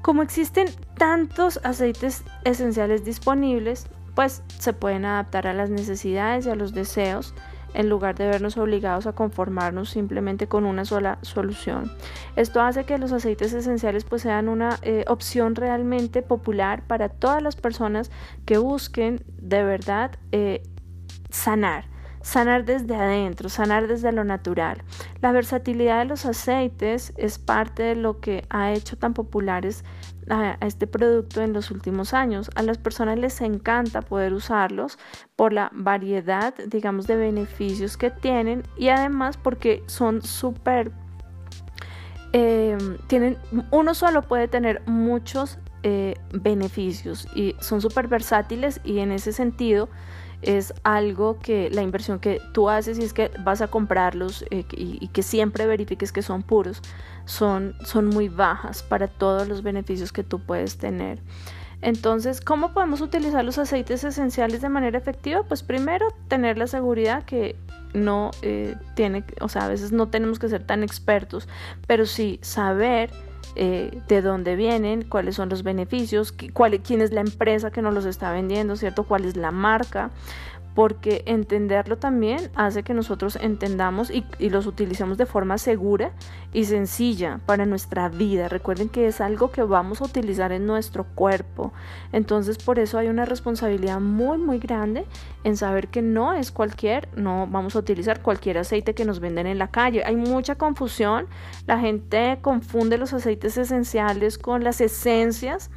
Como 0.00 0.22
existen 0.22 0.68
tantos 0.96 1.58
aceites 1.64 2.22
esenciales 2.44 3.04
disponibles, 3.04 3.88
pues 4.14 4.44
se 4.60 4.72
pueden 4.72 5.06
adaptar 5.06 5.48
a 5.48 5.54
las 5.54 5.70
necesidades 5.70 6.46
y 6.46 6.50
a 6.50 6.54
los 6.54 6.72
deseos 6.72 7.34
en 7.74 7.88
lugar 7.88 8.16
de 8.16 8.26
vernos 8.26 8.56
obligados 8.56 9.06
a 9.06 9.12
conformarnos 9.12 9.90
simplemente 9.90 10.46
con 10.46 10.64
una 10.64 10.84
sola 10.84 11.18
solución. 11.22 11.90
Esto 12.36 12.60
hace 12.60 12.84
que 12.84 12.98
los 12.98 13.12
aceites 13.12 13.52
esenciales 13.52 14.04
pues 14.04 14.22
sean 14.22 14.48
una 14.48 14.78
eh, 14.82 15.04
opción 15.08 15.54
realmente 15.54 16.22
popular 16.22 16.82
para 16.86 17.08
todas 17.08 17.42
las 17.42 17.56
personas 17.56 18.10
que 18.44 18.58
busquen 18.58 19.22
de 19.38 19.62
verdad 19.62 20.12
eh, 20.32 20.62
sanar 21.30 21.90
sanar 22.22 22.64
desde 22.64 22.94
adentro, 22.94 23.48
sanar 23.48 23.86
desde 23.86 24.12
lo 24.12 24.24
natural. 24.24 24.82
La 25.20 25.32
versatilidad 25.32 26.00
de 26.00 26.04
los 26.06 26.26
aceites 26.26 27.12
es 27.16 27.38
parte 27.38 27.82
de 27.82 27.96
lo 27.96 28.20
que 28.20 28.44
ha 28.50 28.72
hecho 28.72 28.96
tan 28.96 29.14
populares 29.14 29.84
a, 30.28 30.56
este 30.60 30.86
producto 30.86 31.42
en 31.42 31.52
los 31.52 31.70
últimos 31.70 32.14
años. 32.14 32.50
A 32.54 32.62
las 32.62 32.78
personas 32.78 33.18
les 33.18 33.40
encanta 33.40 34.02
poder 34.02 34.32
usarlos 34.32 34.98
por 35.36 35.52
la 35.52 35.70
variedad, 35.72 36.54
digamos, 36.66 37.06
de 37.06 37.16
beneficios 37.16 37.96
que 37.96 38.10
tienen 38.10 38.64
y 38.76 38.88
además 38.88 39.36
porque 39.36 39.82
son 39.86 40.22
súper... 40.22 40.92
Eh, 42.32 42.78
tienen, 43.08 43.38
uno 43.72 43.94
solo 43.94 44.22
puede 44.22 44.46
tener 44.46 44.82
muchos 44.86 45.58
eh, 45.82 46.14
beneficios 46.32 47.26
y 47.34 47.56
son 47.60 47.80
súper 47.80 48.06
versátiles 48.06 48.80
y 48.84 48.98
en 48.98 49.10
ese 49.10 49.32
sentido 49.32 49.88
es 50.42 50.72
algo 50.84 51.38
que 51.38 51.70
la 51.70 51.82
inversión 51.82 52.18
que 52.18 52.40
tú 52.52 52.70
haces 52.70 52.98
y 52.98 53.02
es 53.02 53.12
que 53.12 53.30
vas 53.44 53.60
a 53.60 53.68
comprarlos 53.68 54.44
eh, 54.50 54.64
y, 54.72 55.08
que 55.08 55.22
siempre 55.22 55.66
verifiques 55.66 56.12
que 56.12 56.22
son 56.22 56.42
puros, 56.42 56.82
son, 57.24 57.74
son 57.84 58.06
muy 58.06 58.28
bajas 58.28 58.82
para 58.82 59.08
todos 59.08 59.46
los 59.48 59.62
beneficios 59.62 60.12
que 60.12 60.24
tú 60.24 60.40
puedes 60.40 60.78
tener. 60.78 61.20
Entonces, 61.82 62.40
¿cómo 62.40 62.72
podemos 62.72 63.00
utilizar 63.00 63.44
los 63.44 63.58
aceites 63.58 64.04
esenciales 64.04 64.60
de 64.60 64.68
manera 64.68 64.98
efectiva? 64.98 65.42
Pues 65.44 65.62
primero, 65.62 66.08
tener 66.28 66.58
la 66.58 66.66
seguridad 66.66 67.24
que 67.24 67.56
no 67.94 68.30
eh, 68.42 68.76
tiene, 68.94 69.24
o 69.40 69.48
sea, 69.48 69.64
a 69.64 69.68
veces 69.68 69.90
no 69.90 70.08
tenemos 70.08 70.38
que 70.38 70.48
ser 70.48 70.62
tan 70.62 70.82
expertos, 70.82 71.48
pero 71.86 72.06
sí 72.06 72.38
saber 72.42 73.10
eh, 73.56 74.00
de 74.08 74.22
dónde 74.22 74.56
vienen, 74.56 75.02
cuáles 75.02 75.36
son 75.36 75.48
los 75.48 75.62
beneficios, 75.62 76.32
cuál, 76.52 76.80
quién 76.80 77.00
es 77.00 77.12
la 77.12 77.20
empresa 77.20 77.70
que 77.70 77.82
nos 77.82 77.94
los 77.94 78.04
está 78.04 78.32
vendiendo, 78.32 78.76
¿cierto? 78.76 79.04
¿Cuál 79.04 79.24
es 79.24 79.36
la 79.36 79.50
marca? 79.50 80.10
Porque 80.74 81.22
entenderlo 81.26 81.98
también 81.98 82.50
hace 82.54 82.82
que 82.82 82.94
nosotros 82.94 83.36
entendamos 83.40 84.10
y, 84.10 84.24
los 84.50 84.66
utilicemos 84.66 85.18
de 85.18 85.26
forma 85.26 85.58
segura 85.58 86.12
y 86.52 86.64
sencilla 86.64 87.40
para 87.46 87.66
nuestra 87.66 88.08
vida. 88.08 88.48
Recuerden 88.48 88.88
que 88.88 89.06
es 89.06 89.20
algo 89.20 89.50
que 89.50 89.62
vamos 89.62 90.00
a 90.00 90.04
utilizar 90.04 90.52
en 90.52 90.66
nuestro 90.66 91.04
cuerpo. 91.04 91.72
Entonces 92.12 92.58
por 92.58 92.78
eso 92.78 92.98
hay 92.98 93.08
una 93.08 93.24
responsabilidad 93.24 94.00
muy 94.00 94.38
muy 94.38 94.58
grande 94.58 95.06
en 95.44 95.56
saber 95.56 95.88
que 95.88 96.02
no 96.02 96.32
es 96.32 96.50
cualquier, 96.50 97.08
no 97.16 97.46
vamos 97.48 97.76
a 97.76 97.80
utilizar 97.80 98.22
cualquier 98.22 98.58
aceite 98.58 98.94
que 98.94 99.04
nos 99.04 99.20
venden 99.20 99.46
en 99.46 99.58
la 99.58 99.68
calle. 99.68 100.04
Hay 100.04 100.16
mucha 100.16 100.54
confusión, 100.54 101.26
la 101.66 101.78
gente 101.78 102.38
confunde 102.42 102.98
los 102.98 103.12
aceites 103.12 103.56
esenciales 103.56 104.38
con 104.38 104.64
las 104.64 104.80
esencias 104.80 105.70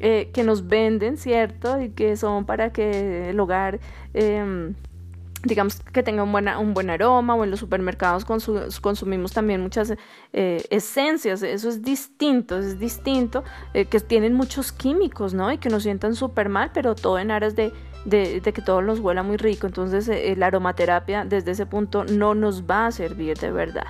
eh, 0.00 0.30
que 0.32 0.42
nos 0.42 0.66
venden, 0.66 1.16
¿cierto? 1.16 1.80
Y 1.80 1.90
que 1.90 2.16
son 2.16 2.44
para 2.46 2.72
que 2.72 3.30
el 3.30 3.40
hogar... 3.40 3.80
Em, 4.12 4.74
digamos 5.44 5.80
que 5.80 6.02
tenga 6.02 6.22
un, 6.22 6.32
buena, 6.32 6.58
un 6.58 6.74
buen 6.74 6.90
aroma 6.90 7.34
o 7.34 7.44
en 7.44 7.50
los 7.50 7.60
supermercados 7.60 8.24
consumimos 8.24 9.32
también 9.32 9.60
muchas 9.60 9.92
eh, 10.32 10.64
esencias, 10.70 11.42
eso 11.42 11.68
es 11.68 11.82
distinto, 11.82 12.58
es 12.58 12.78
distinto, 12.78 13.44
eh, 13.74 13.84
que 13.84 14.00
tienen 14.00 14.34
muchos 14.34 14.72
químicos, 14.72 15.34
¿no? 15.34 15.52
Y 15.52 15.58
que 15.58 15.68
nos 15.68 15.82
sientan 15.82 16.14
súper 16.14 16.48
mal, 16.48 16.70
pero 16.72 16.94
todo 16.94 17.18
en 17.18 17.30
aras 17.30 17.54
de 17.54 17.72
de, 18.04 18.40
que 18.40 18.62
todo 18.62 18.82
nos 18.82 19.00
huela 19.00 19.22
muy 19.22 19.36
rico. 19.36 19.66
Entonces 19.66 20.08
eh, 20.08 20.34
la 20.36 20.46
aromaterapia 20.46 21.24
desde 21.24 21.52
ese 21.52 21.66
punto 21.66 22.04
no 22.04 22.34
nos 22.34 22.64
va 22.64 22.86
a 22.86 22.92
servir 22.92 23.38
de 23.38 23.50
verdad. 23.50 23.86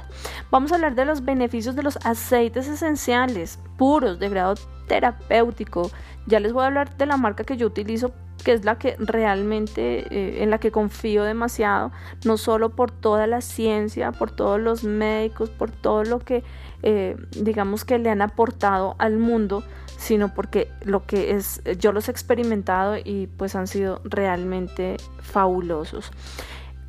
Vamos 0.50 0.72
a 0.72 0.76
hablar 0.76 0.94
de 0.94 1.04
los 1.04 1.24
beneficios 1.24 1.76
de 1.76 1.82
los 1.82 1.98
aceites 2.04 2.68
esenciales 2.68 3.58
puros 3.76 4.18
de 4.18 4.28
grado 4.28 4.54
terapéutico. 4.86 5.90
Ya 6.26 6.40
les 6.40 6.52
voy 6.52 6.62
a 6.62 6.66
hablar 6.66 6.96
de 6.96 7.06
la 7.06 7.16
marca 7.16 7.44
que 7.44 7.56
yo 7.56 7.66
utilizo 7.66 8.12
que 8.44 8.52
es 8.52 8.64
la 8.64 8.78
que 8.78 8.96
realmente 8.98 10.06
eh, 10.10 10.42
en 10.42 10.50
la 10.50 10.58
que 10.58 10.70
confío 10.70 11.24
demasiado, 11.24 11.92
no 12.24 12.36
solo 12.36 12.70
por 12.70 12.90
toda 12.90 13.26
la 13.26 13.40
ciencia, 13.40 14.12
por 14.12 14.30
todos 14.30 14.60
los 14.60 14.84
médicos, 14.84 15.48
por 15.50 15.70
todo 15.70 16.04
lo 16.04 16.18
que 16.18 16.44
eh, 16.82 17.16
digamos 17.30 17.84
que 17.84 17.98
le 17.98 18.10
han 18.10 18.20
aportado 18.20 18.96
al 18.98 19.16
mundo, 19.16 19.64
sino 20.04 20.34
porque 20.34 20.70
lo 20.82 21.06
que 21.06 21.30
es, 21.30 21.62
yo 21.78 21.90
los 21.90 22.08
he 22.08 22.10
experimentado 22.10 22.96
y 23.02 23.26
pues 23.38 23.54
han 23.54 23.66
sido 23.66 24.02
realmente 24.04 24.98
fabulosos. 25.22 26.10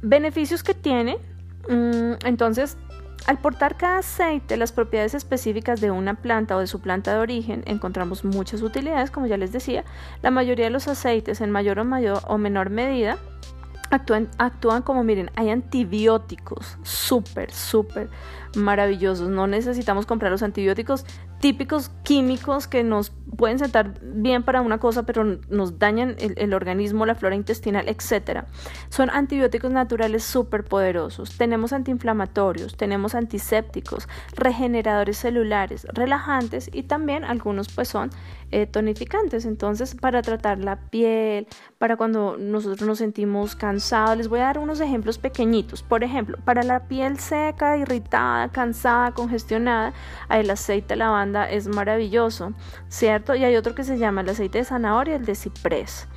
Beneficios 0.01 0.63
que 0.63 0.73
tiene, 0.73 1.17
mm, 1.69 2.25
entonces 2.25 2.75
al 3.25 3.39
portar 3.39 3.77
cada 3.77 3.99
aceite 3.99 4.57
las 4.57 4.73
propiedades 4.73 5.13
específicas 5.13 5.79
de 5.79 5.91
una 5.91 6.15
planta 6.15 6.57
o 6.57 6.59
de 6.59 6.67
su 6.67 6.81
planta 6.81 7.13
de 7.13 7.19
origen, 7.19 7.63
encontramos 7.65 8.25
muchas 8.25 8.61
utilidades, 8.61 9.11
como 9.11 9.27
ya 9.27 9.37
les 9.37 9.53
decía. 9.53 9.85
La 10.21 10.29
mayoría 10.29 10.65
de 10.65 10.71
los 10.71 10.89
aceites, 10.89 11.39
en 11.39 11.51
mayor 11.51 11.79
o, 11.79 11.85
mayor 11.85 12.19
o 12.27 12.37
menor 12.37 12.69
medida, 12.69 13.17
actúan, 13.91 14.27
actúan 14.37 14.81
como, 14.81 15.05
miren, 15.05 15.31
hay 15.35 15.51
antibióticos 15.51 16.77
súper, 16.83 17.51
súper 17.51 18.09
maravillosos. 18.55 19.29
No 19.29 19.47
necesitamos 19.47 20.05
comprar 20.05 20.31
los 20.31 20.43
antibióticos 20.43 21.05
típicos 21.39 21.91
químicos 22.03 22.67
que 22.67 22.83
nos 22.83 23.11
pueden 23.37 23.59
sentar 23.59 23.93
bien 24.01 24.43
para 24.43 24.61
una 24.61 24.77
cosa, 24.77 25.03
pero 25.03 25.23
nos 25.49 25.77
dañan 25.77 26.15
el, 26.17 26.53
organismo, 26.53 27.05
la 27.05 27.15
flora 27.15 27.35
intestinal, 27.35 27.87
etc. 27.87 28.45
Son 28.89 29.09
antibióticos 29.09 29.71
naturales 29.71 30.23
súper 30.23 30.63
poderosos. 30.63 31.37
Tenemos 31.37 31.73
antiinflamatorios, 31.73 32.77
tenemos 32.77 33.15
antisépticos, 33.15 34.07
regeneradores 34.35 35.17
celulares, 35.17 35.85
relajantes 35.93 36.69
y 36.71 36.83
también 36.83 37.23
algunos 37.23 37.67
pues 37.73 37.89
son 37.89 38.09
eh, 38.55 38.67
tonificantes. 38.67 39.43
Entonces, 39.43 39.95
para 39.95 40.21
tratar 40.21 40.59
la 40.59 40.77
piel, 40.77 41.45
para 41.77 41.97
cuando 41.97 42.37
nosotros 42.37 42.87
nos 42.87 42.99
sentimos 42.99 43.53
cansados, 43.53 44.15
les 44.15 44.29
voy 44.29 44.39
a 44.39 44.43
dar 44.43 44.59
unos 44.59 44.79
ejemplos 44.79 45.17
pequeñitos. 45.17 45.83
Por 45.83 46.05
ejemplo, 46.05 46.37
para 46.45 46.63
la 46.63 46.87
piel 46.87 47.19
seca, 47.19 47.75
irritada, 47.75 48.47
cansada, 48.47 49.11
congestionada, 49.11 49.91
el 50.29 50.49
aceite 50.49 50.93
de 50.93 50.99
lavanda 50.99 51.49
es 51.49 51.67
maravilloso, 51.67 52.53
¿cierto? 52.87 53.35
Y 53.35 53.43
hay 53.43 53.57
otro 53.57 53.75
que 53.75 53.83
se 53.83 53.97
llama 53.97 54.21
el 54.21 54.29
aceite 54.29 54.59
de 54.59 54.63
zanahoria, 54.63 55.17
el 55.17 55.25
de 55.25 55.35
ciprés. 55.35 56.07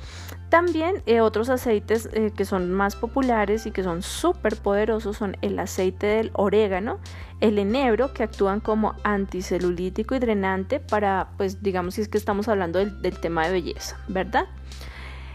También 0.49 1.03
eh, 1.05 1.21
otros 1.21 1.49
aceites 1.49 2.09
eh, 2.11 2.31
que 2.35 2.43
son 2.43 2.71
más 2.71 2.95
populares 2.95 3.67
y 3.67 3.71
que 3.71 3.83
son 3.83 4.01
súper 4.01 4.55
poderosos 4.55 5.17
son 5.17 5.37
el 5.41 5.59
aceite 5.59 6.07
del 6.07 6.31
orégano, 6.33 6.97
el 7.39 7.59
enebro, 7.59 8.13
que 8.13 8.23
actúan 8.23 8.59
como 8.59 8.95
anticelulítico 9.03 10.15
y 10.15 10.19
drenante 10.19 10.79
para, 10.79 11.29
pues 11.37 11.61
digamos, 11.61 11.95
si 11.95 12.01
es 12.01 12.07
que 12.07 12.17
estamos 12.17 12.47
hablando 12.47 12.79
del, 12.79 13.19
tema 13.19 13.45
de 13.45 13.53
belleza, 13.53 13.97
¿verdad? 14.07 14.47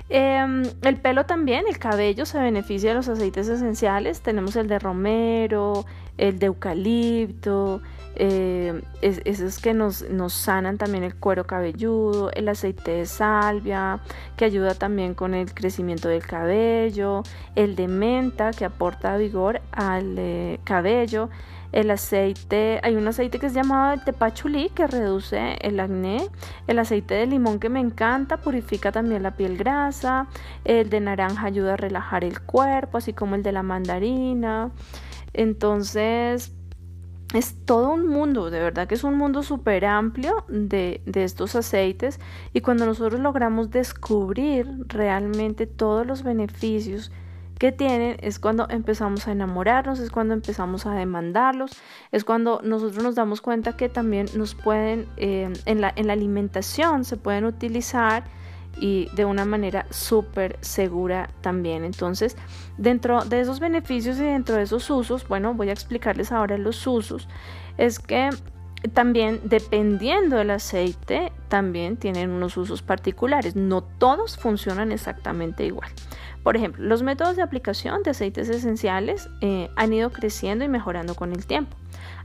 Em, 0.09 0.65
el 0.83 0.97
pelo 0.97 1.25
también, 1.27 1.65
el 1.69 1.79
cabello 1.79 2.27
se 2.27 2.39
beneficia 2.39 2.91
de 2.91 2.97
los 2.97 3.09
aceites 3.09 3.49
esenciales. 3.49 4.21
Tenemos 4.21 4.57
el 4.57 4.67
de 4.67 4.81
romero, 4.81 5.87
el 6.19 6.41
de 6.41 6.47
eucalipto, 6.47 7.81
eh, 8.17 8.83
esos 9.03 9.59
que 9.59 9.75
nos, 9.75 10.09
nos, 10.09 10.33
sanan 10.33 10.79
también 10.79 11.05
el 11.05 11.17
cuero 11.17 11.47
cabelludo, 11.47 12.31
el 12.33 12.49
aceite 12.49 12.93
de 12.93 13.07
salvia, 13.07 14.01
que 14.37 14.45
ayuda 14.45 14.75
también 14.75 15.15
con 15.15 15.35
el 15.35 15.53
crecimiento 15.53 16.09
del 16.09 16.25
cabello, 16.27 17.23
el 17.57 17.75
de 17.77 17.89
menta, 17.89 18.53
que 18.53 18.65
aporta 18.65 19.17
vigor 19.17 19.61
al 19.73 20.15
eh, 20.19 20.61
cabello, 20.65 21.29
el 21.75 21.91
aceite, 21.91 22.79
hay 22.85 22.95
un 22.95 23.09
aceite 23.09 23.41
que 23.41 23.47
es 23.47 23.53
llamado 23.53 23.95
el 23.95 24.05
tepachulí 24.05 24.69
que 24.69 24.87
reduce 24.87 25.57
el 25.61 25.81
acné, 25.81 26.29
el 26.69 26.79
aceite 26.79 27.15
de 27.15 27.27
limón 27.27 27.59
que 27.59 27.69
me 27.69 27.81
encanta, 27.81 28.37
purifica 28.37 28.93
también 28.93 29.25
la 29.25 29.33
piel 29.33 29.57
grasa, 29.57 30.29
el 30.65 30.89
de 30.89 31.01
naranja 31.01 31.47
ayuda 31.47 31.75
a 31.75 31.77
relajar 31.77 32.23
el 32.23 32.41
cuerpo, 32.43 32.99
así 32.99 33.13
como 33.13 33.35
el 33.35 33.43
de 33.43 33.51
la 33.51 33.65
mandarina. 33.65 34.71
Entonces, 35.33 36.53
es 37.35 37.57
todo 37.65 37.93
un 37.93 38.07
mundo, 38.07 38.51
de 38.51 38.61
verdad 38.61 38.87
que 38.87 38.95
es 38.95 39.05
un 39.05 39.19
mundo 39.19 39.43
súper 39.43 39.85
amplio 39.85 40.45
de, 40.49 41.03
de, 41.05 41.25
estos 41.25 41.57
aceites. 41.57 42.21
Y 42.53 42.61
cuando 42.61 42.87
nosotros 42.87 43.21
logramos 43.21 43.71
descubrir 43.71 44.69
realmente 44.87 45.67
todos 45.67 46.07
los 46.07 46.23
beneficios 46.23 47.11
que 47.59 47.73
tienen 47.73 48.17
es 48.21 48.39
cuando 48.39 48.69
empezamos 48.71 49.27
a 49.27 49.33
enamorarnos, 49.33 49.99
es 49.99 50.11
cuando 50.11 50.35
empezamos 50.35 50.87
a 50.87 50.95
demandarlos, 50.95 51.73
es 52.13 52.25
cuando 52.25 52.61
nosotros 52.63 53.03
nos 53.03 53.15
damos 53.17 53.41
cuenta 53.41 53.77
que 53.77 53.89
también 53.89 54.27
nos 54.37 54.55
pueden, 54.55 55.07
eh, 55.17 55.53
en, 55.67 55.81
la, 55.81 55.93
en 55.97 56.07
la 56.07 56.13
alimentación 56.13 57.05
se 57.05 57.17
pueden 57.17 57.45
utilizar 57.45 58.25
y 58.79 59.09
de 59.15 59.25
una 59.25 59.45
manera 59.45 59.87
súper 59.91 60.59
segura 60.61 61.31
también. 61.41 61.85
Entonces, 61.85 62.37
dentro 62.79 63.25
de 63.25 63.41
esos 63.41 63.61
beneficios 63.61 64.19
y 64.19 64.23
dentro 64.23 64.57
de 64.57 64.63
esos 64.63 64.89
usos, 64.91 65.27
bueno, 65.29 65.55
voy 65.55 65.69
a 65.71 65.73
explicarles 65.73 66.33
ahora 66.33 66.59
los 66.59 66.87
usos, 66.87 67.29
es 67.79 67.99
que 67.99 68.31
también 68.93 69.41
dependiendo 69.45 70.37
del 70.37 70.51
aceite, 70.51 71.33
también 71.49 71.97
tienen 71.97 72.31
unos 72.31 72.57
usos 72.57 72.83
particulares. 72.83 73.57
No 73.57 73.83
todos 73.83 74.37
funcionan 74.37 74.93
exactamente 74.93 75.65
igual. 75.65 75.91
Por 76.45 76.57
ejemplo, 76.57 76.85
los 76.85 77.03
métodos 77.03 77.35
de 77.37 77.43
aplicación 77.43 78.03
de 78.03 78.11
aceites 78.11 78.51
esenciales 78.51 79.31
eh, 79.41 79.71
han 79.77 79.93
ido 79.93 80.11
creciendo 80.11 80.65
y 80.65 80.69
mejorando 80.69 81.17
con 81.17 81.33
el 81.33 81.47
tiempo. 81.47 81.75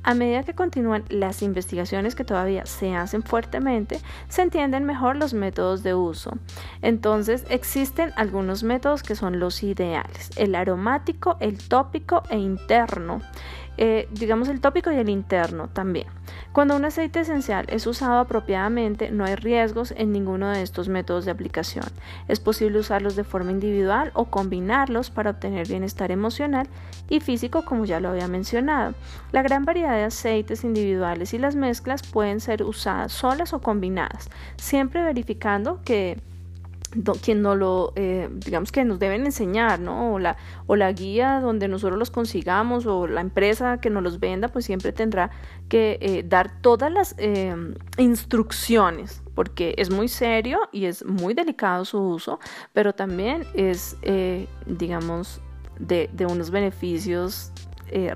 A 0.04 0.14
medida 0.14 0.44
que 0.44 0.54
continúan 0.54 1.04
las 1.10 1.42
investigaciones 1.42 2.16
que 2.16 2.26
todavía 2.26 2.66
se 2.66 2.96
hacen 2.96 3.24
fuertemente, 3.24 4.00
se 4.28 4.42
entienden 4.42 4.86
mejor 4.86 5.16
los 5.16 5.34
métodos 5.34 5.84
de 5.84 5.94
uso. 5.94 6.38
Entonces, 6.82 7.46
existen 7.50 8.12
algunos 8.18 8.64
métodos 8.64 9.04
que 9.04 9.16
son 9.16 9.40
los 9.40 9.64
ideales, 9.64 10.32
el 10.36 10.56
aromático, 10.56 11.38
el 11.40 11.58
tópico 11.58 12.24
e 12.30 12.38
interno. 12.38 13.22
Eh, 13.78 14.08
digamos 14.12 14.50
el 14.50 14.60
tópico 14.60 14.92
y 14.92 14.98
el 14.98 15.10
interno 15.10 15.70
también. 15.70 16.08
Cuando 16.52 16.76
un 16.76 16.86
aceite 16.86 17.22
esencial 17.22 17.66
es 17.70 17.88
usado 17.88 18.20
apropiadamente, 18.20 19.12
no 19.12 19.24
hay 19.24 19.36
riesgos 19.36 19.94
en 19.96 20.12
ninguno 20.12 20.50
de 20.50 20.62
estos 20.62 20.90
métodos 20.90 21.26
de 21.26 21.32
aplicación. 21.32 21.86
Es 22.28 22.40
posible 22.40 22.80
usarlos 22.80 23.16
de 23.16 23.24
forma 23.24 23.52
individual 23.52 24.12
o 24.16 24.26
combinarlos 24.26 25.12
para 25.12 25.32
obtener 25.32 25.68
bienestar 25.68 26.12
emocional 26.12 26.68
y 27.10 27.20
físico, 27.20 27.64
como 27.64 27.86
ya 27.86 28.00
lo 28.00 28.10
había 28.10 28.28
mencionado. 28.28 28.96
La 29.32 29.44
gran 29.44 29.66
variedad 29.66 29.96
de 29.96 30.04
aceites 30.04 30.64
individuales 30.64 31.34
y 31.34 31.38
las 31.38 31.56
mezclas 31.56 32.04
pueden 32.04 32.40
ser 32.40 32.64
usadas 32.64 33.14
solas 33.14 33.54
o 33.54 33.62
combinadas, 33.62 34.30
siempre 34.58 35.04
verificando 35.04 35.80
que 35.86 36.20
quien 37.22 37.42
no 37.42 37.56
lo, 37.56 37.94
eh, 37.96 38.30
digamos 38.32 38.72
que 38.72 38.84
nos 38.84 39.00
deben 39.00 39.26
enseñar, 39.26 39.80
¿no? 39.80 40.14
O 40.14 40.20
la, 40.20 40.38
o 40.68 40.76
la 40.76 40.92
guía 40.92 41.40
donde 41.40 41.68
nosotros 41.68 42.00
los 42.00 42.10
consigamos 42.10 42.86
o 42.86 43.08
la 43.08 43.22
empresa 43.22 43.80
que 43.80 43.90
nos 43.90 44.04
los 44.04 44.20
venda, 44.20 44.48
pues 44.48 44.66
siempre 44.66 44.92
tendrá 44.92 45.30
que 45.68 45.98
eh, 46.02 46.24
dar 46.28 46.62
todas 46.62 46.92
las 46.92 47.16
eh, 47.18 47.56
instrucciones, 47.98 49.22
porque 49.36 49.76
es 49.78 49.92
muy 49.92 50.08
serio 50.08 50.60
y 50.72 50.86
es 50.86 51.06
muy 51.06 51.34
delicado 51.34 51.86
su 51.86 52.00
uso, 52.00 52.40
pero 52.74 52.94
también 52.94 53.46
es, 53.54 53.96
digamos, 54.66 55.42
de, 55.80 56.10
de, 56.14 56.26
unos 56.26 56.50
beneficios 56.50 57.52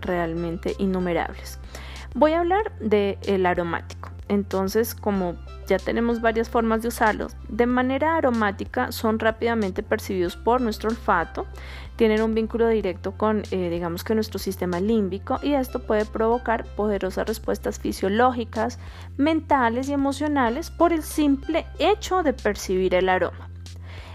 realmente 0.02 0.76
innumerables. 0.80 1.60
Voy 2.16 2.34
a 2.34 2.42
hablar 2.42 2.78
del 2.80 3.46
aromático. 3.46 4.12
Entonces, 4.28 4.94
como 4.94 5.36
ya 5.67 5.78
tenemos 5.78 6.21
varias 6.21 6.49
formas 6.49 6.82
de 6.82 6.89
usarlos, 6.89 7.36
de 7.49 7.65
manera 7.65 8.15
aromática 8.15 8.91
son 8.91 9.19
rápidamente 9.19 9.84
percibidos 9.84 10.36
por 10.36 10.62
nuestro 10.62 10.89
olfato, 10.89 11.45
tienen 11.95 12.21
un 12.21 12.34
vínculo 12.34 12.67
directo 12.67 13.13
con, 13.13 13.43
eh, 13.52 13.69
digamos 13.69 14.04
que 14.04 14.15
nuestro 14.15 14.39
sistema 14.39 14.80
límbico 14.80 15.39
y 15.43 15.54
esto 15.54 15.80
puede 15.80 16.06
provocar 16.06 16.65
poderosas 16.76 17.28
respuestas 17.28 17.80
fisiológicas, 17.80 18.80
mentales 19.17 19.89
y 19.89 19.93
emocionales 19.93 20.71
por 20.71 20.91
el 20.91 21.04
simple 21.04 21.65
hecho 21.80 22.23
de 22.23 22.34
percibir 22.34 22.95
el 22.95 23.10
aroma. 23.10 23.53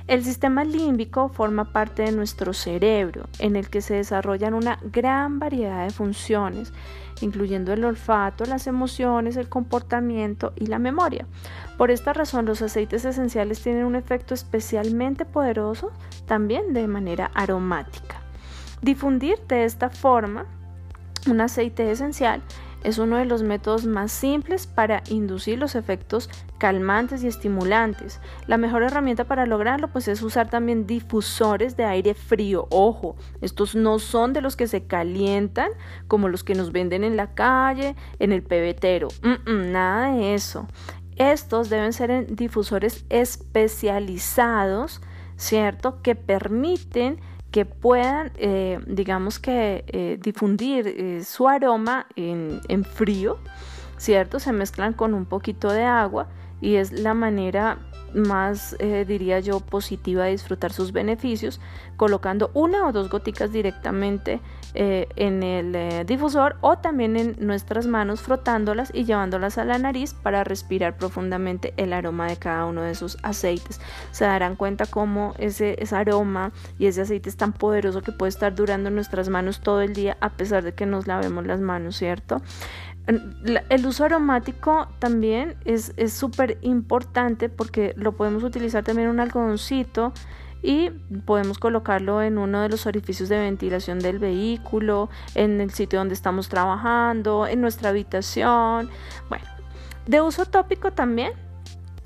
El 0.08 0.24
sistema 0.24 0.64
límbico 0.64 1.28
forma 1.28 1.70
parte 1.70 2.02
de 2.02 2.12
nuestro 2.12 2.54
cerebro, 2.54 3.28
en 3.40 3.56
el 3.56 3.68
que 3.68 3.82
se 3.82 3.92
desarrollan 3.92 4.54
una 4.54 4.78
gran 4.82 5.38
variedad 5.38 5.84
de 5.84 5.92
funciones, 5.92 6.72
incluyendo 7.20 7.74
el 7.74 7.84
olfato, 7.84 8.46
las 8.46 8.66
emociones, 8.66 9.36
el 9.36 9.50
comportamiento 9.50 10.54
y 10.56 10.64
la 10.64 10.78
memoria. 10.78 11.26
Por 11.76 11.90
esta 11.90 12.14
razón, 12.14 12.46
los 12.46 12.62
aceites 12.62 13.04
esenciales 13.04 13.60
tienen 13.62 13.84
un 13.84 13.96
efecto 13.96 14.32
especialmente 14.32 15.26
poderoso 15.26 15.92
también 16.24 16.72
de 16.72 16.88
manera 16.88 17.30
aromática. 17.34 18.22
Difundir 18.80 19.38
de 19.46 19.66
esta 19.66 19.90
forma 19.90 20.46
un 21.28 21.42
aceite 21.42 21.90
esencial 21.90 22.40
es 22.84 22.98
uno 22.98 23.16
de 23.16 23.24
los 23.24 23.42
métodos 23.42 23.86
más 23.86 24.12
simples 24.12 24.66
para 24.66 25.02
inducir 25.08 25.58
los 25.58 25.74
efectos 25.74 26.30
calmantes 26.58 27.22
y 27.22 27.26
estimulantes. 27.26 28.20
La 28.46 28.56
mejor 28.56 28.82
herramienta 28.82 29.24
para 29.24 29.46
lograrlo 29.46 29.88
pues 29.88 30.08
es 30.08 30.22
usar 30.22 30.48
también 30.50 30.86
difusores 30.86 31.76
de 31.76 31.84
aire 31.84 32.14
frío. 32.14 32.66
Ojo, 32.70 33.16
estos 33.40 33.74
no 33.74 33.98
son 33.98 34.32
de 34.32 34.40
los 34.40 34.56
que 34.56 34.66
se 34.66 34.84
calientan 34.84 35.70
como 36.06 36.28
los 36.28 36.44
que 36.44 36.54
nos 36.54 36.72
venden 36.72 37.04
en 37.04 37.16
la 37.16 37.34
calle, 37.34 37.96
en 38.18 38.32
el 38.32 38.42
pebetero. 38.42 39.08
nada 39.46 40.12
de 40.12 40.34
eso. 40.34 40.66
Estos 41.16 41.68
deben 41.68 41.92
ser 41.92 42.26
difusores 42.34 43.04
especializados, 43.08 45.00
¿cierto? 45.36 46.00
Que 46.00 46.14
permiten 46.14 47.20
que 47.50 47.64
puedan, 47.64 48.30
eh, 48.36 48.78
digamos 48.86 49.38
que, 49.38 49.84
eh, 49.88 50.18
difundir 50.20 50.86
eh, 50.86 51.24
su 51.24 51.48
aroma 51.48 52.06
en, 52.16 52.60
en, 52.68 52.84
frío, 52.84 53.38
¿cierto? 53.96 54.38
Se 54.38 54.52
mezclan 54.52 54.92
con 54.92 55.14
un 55.14 55.24
poquito 55.24 55.72
de 55.72 55.84
agua 55.84 56.28
y 56.60 56.76
es 56.76 56.92
la 56.92 57.14
manera 57.14 57.78
más, 58.14 58.76
eh, 58.78 59.04
diría 59.06 59.40
yo, 59.40 59.60
positiva 59.60 60.24
de 60.24 60.32
disfrutar 60.32 60.72
sus 60.72 60.92
beneficios, 60.92 61.60
colocando 61.96 62.50
una 62.54 62.86
o 62.86 62.92
dos 62.92 63.10
goticas 63.10 63.52
directamente 63.52 64.40
eh, 64.74 65.08
en 65.16 65.42
el 65.42 65.74
eh, 65.74 66.04
difusor 66.06 66.56
o 66.60 66.78
también 66.78 67.16
en 67.16 67.36
nuestras 67.40 67.86
manos 67.86 68.20
frotándolas 68.20 68.90
y 68.94 69.04
llevándolas 69.04 69.58
a 69.58 69.64
la 69.64 69.78
nariz 69.78 70.14
para 70.14 70.44
respirar 70.44 70.96
profundamente 70.96 71.72
el 71.76 71.92
aroma 71.92 72.26
de 72.28 72.36
cada 72.36 72.66
uno 72.66 72.82
de 72.82 72.90
esos 72.90 73.16
aceites. 73.22 73.80
Se 74.12 74.24
darán 74.24 74.56
cuenta 74.56 74.86
cómo 74.86 75.34
ese, 75.38 75.76
ese 75.82 75.96
aroma 75.96 76.52
y 76.78 76.86
ese 76.86 77.02
aceite 77.02 77.28
es 77.28 77.36
tan 77.36 77.52
poderoso 77.52 78.02
que 78.02 78.12
puede 78.12 78.30
estar 78.30 78.54
durando 78.54 78.88
en 78.88 78.94
nuestras 78.94 79.28
manos 79.28 79.60
todo 79.60 79.80
el 79.80 79.94
día 79.94 80.16
a 80.20 80.30
pesar 80.30 80.62
de 80.62 80.74
que 80.74 80.86
nos 80.86 81.06
lavemos 81.06 81.46
las 81.46 81.60
manos, 81.60 81.96
¿cierto? 81.96 82.42
El 83.08 83.86
uso 83.86 84.04
aromático 84.04 84.86
también 84.98 85.56
es 85.64 85.94
súper 86.12 86.58
importante 86.60 87.48
porque 87.48 87.94
lo 87.96 88.12
podemos 88.12 88.42
utilizar 88.44 88.84
también 88.84 89.08
en 89.08 89.14
un 89.14 89.20
algodoncito 89.20 90.12
y 90.62 90.90
podemos 91.24 91.58
colocarlo 91.58 92.20
en 92.20 92.36
uno 92.36 92.60
de 92.60 92.68
los 92.68 92.84
orificios 92.86 93.30
de 93.30 93.38
ventilación 93.38 93.98
del 94.00 94.18
vehículo, 94.18 95.08
en 95.34 95.60
el 95.62 95.70
sitio 95.70 96.00
donde 96.00 96.14
estamos 96.14 96.50
trabajando, 96.50 97.46
en 97.46 97.62
nuestra 97.62 97.90
habitación. 97.90 98.90
Bueno, 99.30 99.44
de 100.06 100.20
uso 100.20 100.44
tópico 100.44 100.92
también 100.92 101.32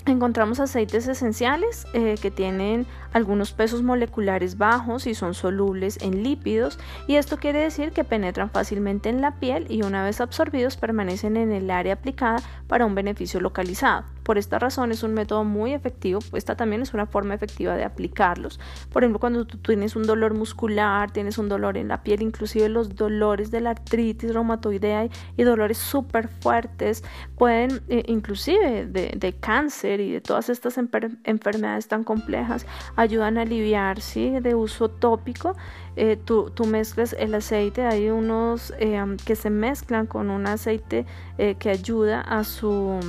Encontramos 0.05 0.59
aceites 0.59 1.07
esenciales 1.07 1.87
eh, 1.93 2.15
que 2.21 2.29
tienen 2.29 2.85
algunos 3.13 3.53
pesos 3.53 3.83
moleculares 3.83 4.57
bajos 4.57 5.07
y 5.07 5.15
son 5.15 5.33
solubles 5.33 5.97
en 6.01 6.23
lípidos 6.23 6.77
y 7.07 7.15
esto 7.15 7.37
quiere 7.37 7.59
decir 7.59 7.93
que 7.93 8.03
penetran 8.03 8.49
fácilmente 8.49 9.07
en 9.07 9.21
la 9.21 9.39
piel 9.39 9.65
y 9.69 9.83
una 9.83 10.03
vez 10.03 10.19
absorbidos 10.19 10.75
permanecen 10.75 11.37
en 11.37 11.53
el 11.53 11.71
área 11.71 11.93
aplicada 11.93 12.41
para 12.67 12.85
un 12.85 12.95
beneficio 12.95 13.39
localizado. 13.39 14.03
Por 14.23 14.37
esta 14.37 14.57
razón 14.57 14.91
es 14.91 15.03
un 15.03 15.13
método 15.13 15.43
muy 15.43 15.73
efectivo, 15.73 16.19
esta 16.33 16.55
también 16.55 16.81
es 16.81 16.93
una 16.93 17.05
forma 17.05 17.33
efectiva 17.33 17.75
de 17.75 17.83
aplicarlos. 17.83 18.59
Por 18.91 19.03
ejemplo, 19.03 19.19
cuando 19.19 19.45
tú 19.45 19.57
tienes 19.57 19.95
un 19.95 20.03
dolor 20.03 20.33
muscular, 20.33 21.11
tienes 21.11 21.37
un 21.37 21.49
dolor 21.49 21.77
en 21.77 21.89
la 21.89 22.03
piel, 22.03 22.21
inclusive 22.21 22.69
los 22.69 22.95
dolores 22.95 23.51
de 23.51 23.61
la 23.61 23.71
artritis 23.71 24.33
reumatoidea 24.33 25.09
y, 25.37 25.43
dolores 25.43 25.77
súper 25.77 26.29
fuertes, 26.29 27.03
pueden 27.37 27.81
eh, 27.89 28.03
inclusive 28.07 28.85
de, 28.85 29.35
cáncer 29.39 29.99
y 29.99 30.11
de 30.11 30.21
todas 30.21 30.49
estas 30.49 30.77
enfermedades 30.77 31.87
tan 31.87 32.03
complejas, 32.03 32.65
ayudan 32.95 33.37
a 33.37 33.41
aliviar, 33.41 33.99
¿sí? 33.99 34.39
De 34.39 34.55
uso 34.55 34.89
tópico. 34.89 35.55
Eh, 35.95 36.17
tú, 36.23 36.51
mezclas 36.65 37.13
el 37.19 37.35
aceite, 37.35 37.85
hay 37.85 38.09
unos 38.09 38.73
eh, 38.79 39.03
que 39.25 39.35
se 39.35 39.49
mezclan 39.49 40.07
con 40.07 40.29
un 40.29 40.47
aceite 40.47 41.05
que 41.37 41.69
ayuda 41.69 42.21
a 42.21 42.43
su 42.43 42.99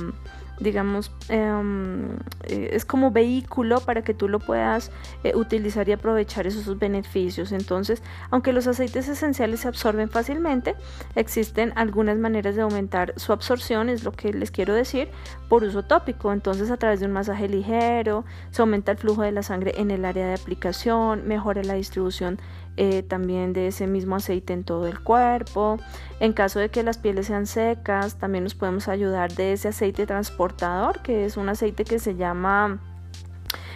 digamos, 0.59 1.11
em, 1.29 2.15
eh, 2.43 2.69
es 2.71 2.85
como 2.85 3.11
vehículo 3.11 3.79
para 3.81 4.03
que 4.03 4.13
tú 4.13 4.29
lo 4.29 4.39
puedas 4.39 4.91
eh, 5.23 5.33
utilizar 5.35 5.87
y 5.89 5.91
aprovechar 5.91 6.47
esos 6.47 6.79
beneficios. 6.79 7.51
Entonces, 7.51 8.01
aunque 8.31 8.53
los 8.53 8.67
aceites 8.67 9.07
esenciales 9.07 9.61
se 9.61 9.67
absorben 9.67 10.09
fácilmente, 10.09 10.75
existen 11.15 11.73
algunas 11.75 12.17
maneras 12.17 12.55
de 12.55 12.61
aumentar 12.61 13.13
su 13.17 13.33
absorción, 13.33 13.89
es 13.89 14.03
lo 14.03 14.11
que 14.11 14.33
les 14.33 14.51
quiero 14.51 14.73
decir, 14.73 15.09
por 15.49 15.63
uso 15.63 15.83
tópico. 15.83 16.31
Entonces, 16.31 16.71
a 16.71 16.77
través 16.77 16.99
de 16.99 17.07
un 17.07 17.11
masaje 17.11 17.47
ligero, 17.47 18.25
se 18.51 18.61
aumenta 18.61 18.91
el 18.91 18.97
flujo 18.97 19.21
de 19.23 19.31
la 19.31 19.43
sangre 19.43 19.73
en 19.77 19.91
el 19.91 20.05
área 20.05 20.27
de 20.27 20.33
aplicación, 20.33 21.27
mejora 21.27 21.63
la 21.63 21.73
distribución 21.73 22.39
eh, 22.77 23.03
también 23.03 23.53
de 23.53 23.67
ese 23.67 23.87
mismo 23.87 24.17
aceite 24.17 24.53
en 24.53 24.63
todo 24.63 24.87
el 24.87 24.99
cuerpo. 24.99 25.77
En 26.19 26.33
caso 26.33 26.59
de 26.59 26.69
que 26.69 26.83
las 26.83 26.97
pieles 26.97 27.27
sean 27.27 27.45
secas, 27.45 28.15
también 28.15 28.43
nos 28.43 28.55
podemos 28.55 28.87
ayudar 28.87 29.33
de 29.33 29.53
ese 29.53 29.69
aceite 29.69 30.05
transportador, 30.05 31.01
que 31.01 31.25
es 31.25 31.37
un 31.37 31.49
aceite 31.49 31.85
que 31.85 31.99
se 31.99 32.15
llama... 32.15 32.79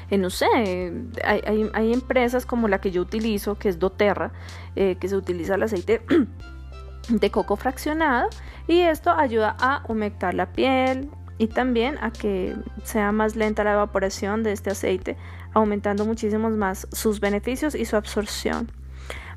Eh, 0.09 0.17
no 0.17 0.31
sé, 0.31 0.47
hay, 1.23 1.69
hay, 1.71 1.93
empresas 1.93 2.47
como 2.47 2.67
la 2.67 2.81
que 2.81 2.89
yo 2.89 3.01
utilizo, 3.03 3.59
que 3.59 3.69
es 3.69 3.77
doTERRA, 3.77 4.31
eh, 4.75 4.97
que 4.99 5.07
se 5.07 5.15
utiliza 5.15 5.53
el 5.53 5.61
aceite 5.61 6.01
de 7.09 7.29
coco 7.29 7.55
fraccionado 7.55 8.27
y 8.67 8.79
esto 8.81 9.11
ayuda 9.11 9.55
a 9.59 9.83
humectar 9.87 10.33
la 10.33 10.51
piel 10.51 11.11
y 11.37 11.47
también 11.47 11.97
a 12.01 12.11
que 12.11 12.55
sea 12.83 13.11
más 13.11 13.35
lenta 13.35 13.63
la 13.63 13.73
evaporación 13.73 14.41
de 14.41 14.51
este 14.51 14.71
aceite, 14.71 15.15
aumentando 15.53 16.05
muchísimos 16.05 16.53
más 16.53 16.87
sus 16.91 17.19
beneficios 17.19 17.75
y 17.75 17.85
su 17.85 17.95
absorción. 17.95 18.78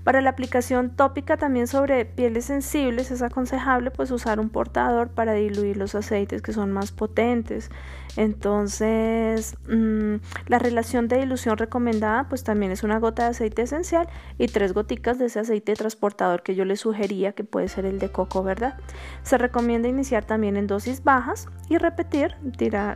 Para 0.04 0.20
la 0.20 0.30
aplicación 0.30 0.90
tópica 0.90 1.36
también 1.36 1.68
sobre 1.68 2.04
pieles 2.04 2.46
sensibles 2.46 3.10
es 3.10 3.22
aconsejable 3.22 3.90
pues 3.92 4.10
usar 4.10 4.40
un 4.40 4.48
portador 4.48 5.10
para 5.10 5.32
diluir 5.34 5.76
los 5.76 5.94
aceites 5.94 6.42
que 6.42 6.52
son 6.52 6.72
más 6.72 6.90
potentes. 6.90 7.70
Entonces, 8.16 9.56
mm, 9.68 10.16
la 10.48 10.58
relación 10.58 11.08
de 11.08 11.18
dilución 11.18 11.56
recomendada 11.56 12.28
pues 12.28 12.42
también 12.42 12.72
es 12.72 12.82
una 12.82 12.98
gota 12.98 13.24
de 13.24 13.30
aceite 13.30 13.62
esencial 13.62 14.08
y 14.38 14.48
tres 14.48 14.74
goticas 14.74 15.18
de 15.18 15.26
ese 15.26 15.40
aceite 15.40 15.74
transportador 15.74 16.42
que 16.42 16.54
yo 16.54 16.64
les 16.64 16.80
sugería 16.80 17.32
que 17.32 17.44
puede 17.44 17.68
ser 17.68 17.86
el 17.86 17.98
de 17.98 18.10
coco, 18.10 18.42
¿verdad? 18.42 18.74
Se 19.22 19.38
recomienda 19.38 19.88
iniciar 19.88 20.24
también 20.24 20.56
en 20.56 20.66
dosis 20.66 21.04
bajas 21.04 21.48
y 21.68 21.78
repetir, 21.78 22.34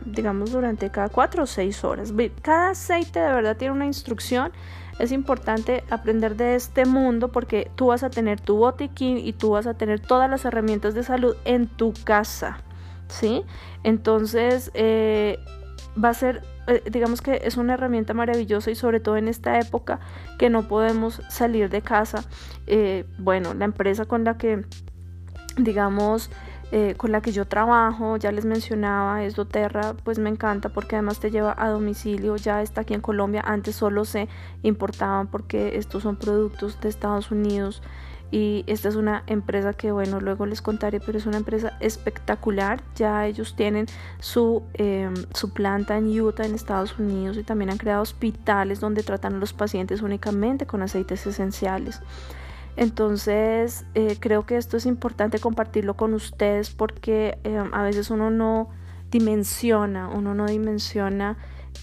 digamos, 0.05 0.51
durante 0.51 0.91
cada 0.91 1.09
cuatro 1.09 1.43
o 1.43 1.47
seis 1.47 1.83
horas. 1.83 2.13
Cada 2.41 2.71
aceite 2.71 3.19
de 3.19 3.33
verdad 3.33 3.57
tiene 3.57 3.73
una 3.73 3.85
instrucción 3.85 4.51
es 4.99 5.11
importante 5.11 5.83
aprender 5.89 6.35
de 6.35 6.55
este 6.55 6.85
mundo 6.85 7.31
porque 7.31 7.69
tú 7.75 7.87
vas 7.87 8.03
a 8.03 8.09
tener 8.09 8.39
tu 8.39 8.57
botiquín 8.57 9.17
y 9.17 9.33
tú 9.33 9.51
vas 9.51 9.67
a 9.67 9.75
tener 9.75 9.99
todas 9.99 10.29
las 10.29 10.45
herramientas 10.45 10.93
de 10.93 11.03
salud 11.03 11.35
en 11.45 11.67
tu 11.67 11.93
casa, 12.03 12.61
¿sí? 13.07 13.43
Entonces, 13.83 14.71
eh, 14.73 15.39
va 16.03 16.09
a 16.09 16.13
ser, 16.13 16.41
eh, 16.67 16.83
digamos 16.89 17.21
que 17.21 17.41
es 17.43 17.57
una 17.57 17.75
herramienta 17.75 18.13
maravillosa 18.13 18.71
y 18.71 18.75
sobre 18.75 18.99
todo 18.99 19.17
en 19.17 19.27
esta 19.27 19.59
época 19.59 19.99
que 20.37 20.49
no 20.49 20.67
podemos 20.67 21.21
salir 21.29 21.69
de 21.69 21.81
casa. 21.81 22.23
Eh, 22.65 23.05
bueno, 23.17 23.53
la 23.53 23.65
empresa 23.65 24.05
con 24.05 24.23
la 24.23 24.37
que, 24.37 24.65
digamos, 25.57 26.29
eh, 26.71 26.95
con 26.97 27.11
la 27.11 27.21
que 27.21 27.31
yo 27.31 27.45
trabajo, 27.45 28.17
ya 28.17 28.31
les 28.31 28.43
mencionaba, 28.43 29.23
es 29.23 29.35
doTERRA, 29.35 29.93
pues 30.03 30.19
me 30.19 30.29
encanta 30.29 30.69
porque 30.69 30.95
además 30.95 31.19
te 31.19 31.31
lleva 31.31 31.55
a 31.57 31.69
domicilio, 31.69 32.35
ya 32.35 32.61
está 32.61 32.81
aquí 32.81 32.93
en 32.93 33.01
Colombia, 33.01 33.41
antes 33.45 33.75
solo 33.75 34.03
se 34.03 34.27
importaban 34.63 35.27
porque 35.27 35.77
estos 35.77 36.03
son 36.03 36.17
productos 36.17 36.79
de 36.81 36.89
Estados 36.89 37.31
Unidos 37.31 37.81
y 38.31 38.65
esta 38.67 38.89
es 38.89 38.95
una 38.95 39.23
empresa 39.27 39.73
que 39.73 39.91
bueno 39.91 40.19
luego 40.19 40.45
les 40.45 40.61
contaré 40.61 40.99
pero 40.99 41.17
es 41.17 41.25
una 41.25 41.37
empresa 41.37 41.77
espectacular 41.79 42.81
ya 42.95 43.25
ellos 43.25 43.55
tienen 43.55 43.85
su, 44.19 44.63
em, 44.73 45.13
su 45.33 45.53
planta 45.53 45.97
en 45.97 46.07
Utah 46.19 46.45
en 46.45 46.53
Estados 46.53 46.99
Unidos 46.99 47.37
y 47.37 47.43
también 47.43 47.69
han 47.69 47.77
creado 47.77 48.01
hospitales 48.01 48.81
donde 48.81 49.03
tratan 49.03 49.35
a 49.35 49.37
los 49.37 49.53
pacientes 49.53 50.01
únicamente 50.01 50.65
con 50.65 50.81
aceites 50.81 51.25
esenciales 51.25 52.01
entonces, 52.77 53.85
eh, 53.95 54.17
creo 54.19 54.45
que 54.45 54.55
esto 54.55 54.77
es 54.77 54.85
importante 54.85 55.39
compartirlo 55.39 55.95
con 55.95 56.13
ustedes 56.13 56.69
porque 56.69 57.39
eh, 57.43 57.61
a 57.71 57.81
veces 57.81 58.11
uno 58.11 58.29
no 58.29 58.69
dimensiona, 59.09 60.09
uno 60.09 60.35
no 60.35 60.45
dimensiona 60.45 61.37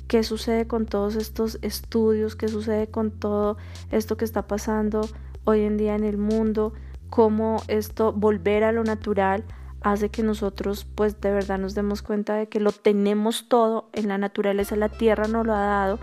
qué 0.06 0.22
sucede 0.22 0.68
con 0.68 0.86
todos 0.86 1.16
estos 1.16 1.58
estudios, 1.62 2.36
qué 2.36 2.46
sucede 2.46 2.86
con 2.86 3.10
todo 3.10 3.56
esto 3.90 4.16
que 4.16 4.24
está 4.24 4.46
pasando 4.46 5.08
hoy 5.42 5.62
en 5.62 5.78
día 5.78 5.96
en 5.96 6.04
el 6.04 6.16
mundo, 6.16 6.74
cómo 7.10 7.56
esto 7.66 8.12
volver 8.12 8.62
a 8.62 8.70
lo 8.70 8.84
natural 8.84 9.42
hace 9.80 10.10
que 10.10 10.22
nosotros 10.22 10.86
pues 10.94 11.20
de 11.20 11.32
verdad 11.32 11.58
nos 11.58 11.74
demos 11.74 12.02
cuenta 12.02 12.34
de 12.34 12.48
que 12.48 12.60
lo 12.60 12.70
tenemos 12.70 13.48
todo 13.48 13.90
en 13.92 14.06
la 14.06 14.16
naturaleza, 14.16 14.76
la 14.76 14.88
tierra 14.88 15.26
nos 15.26 15.44
lo 15.44 15.54
ha 15.54 15.66
dado, 15.66 15.98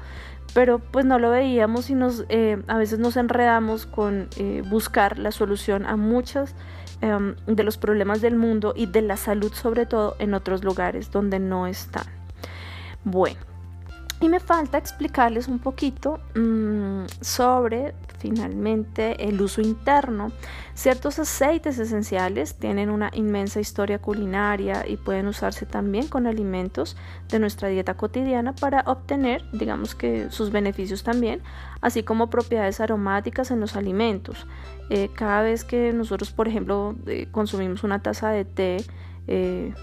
pero 0.54 0.80
pues 0.80 1.06
no 1.06 1.20
lo 1.20 1.30
veíamos 1.30 1.90
y 1.90 1.96
nos, 1.96 2.26
eh, 2.30 2.62
a 2.68 2.78
veces 2.78 3.00
nos 3.00 3.18
enredamos 3.18 3.86
con 3.86 4.28
eh, 4.38 4.64
buscar 4.70 5.18
la 5.18 5.32
solución 5.32 5.86
a 5.86 5.96
muchos 5.96 6.54
em, 7.02 7.36
de 7.48 7.64
los 7.64 7.78
problemas 7.78 8.22
del 8.22 8.36
mundo 8.36 8.74
y 8.76 8.86
de 8.86 9.02
la 9.02 9.18
salud 9.18 9.54
sobre 9.54 9.86
todo 9.86 10.16
en 10.20 10.34
otros 10.34 10.64
lugares 10.64 11.12
donde 11.12 11.40
no 11.40 11.68
están. 11.68 12.06
Bueno, 13.04 13.40
y 14.22 14.30
me 14.30 14.40
falta 14.40 14.78
explicarles 14.78 15.48
un 15.48 15.58
poquito 15.58 16.20
mm, 16.36 17.06
sobre 17.22 17.96
finalmente 18.20 19.28
el 19.28 19.42
uso 19.42 19.62
interno. 19.62 20.32
Ciertos 20.76 21.18
aceites 21.18 21.80
esenciales 21.80 22.56
tienen 22.56 22.92
una 22.92 23.10
inmensa 23.14 23.60
historia 23.60 24.00
culinaria 24.00 24.88
y 24.88 24.98
pueden 24.98 25.28
usarse 25.28 25.66
también 25.66 26.08
con 26.08 26.28
alimentos 26.28 26.96
de 27.30 27.40
nuestra 27.40 27.70
dieta 27.70 27.96
cotidiana 27.96 28.54
para 28.54 28.82
obtener, 28.86 29.44
digamos 29.54 29.96
que 29.96 30.30
sus 30.30 30.52
beneficios 30.52 31.02
también, 31.04 31.42
así 31.82 32.04
como 32.04 32.30
propiedades 32.30 32.80
aromáticas 32.80 33.50
en 33.50 33.60
los 33.60 33.76
alimentos. 33.76 34.46
Eh, 34.92 35.10
cada 35.16 35.42
vez 35.42 35.64
que 35.64 35.94
nosotros, 35.94 36.32
por 36.32 36.48
ejemplo, 36.48 36.96
eh, 37.08 37.28
consumimos 37.32 37.84
una 37.84 38.04
taza 38.04 38.30
de 38.30 38.46
té, 38.46 38.78
eh, 39.28 39.74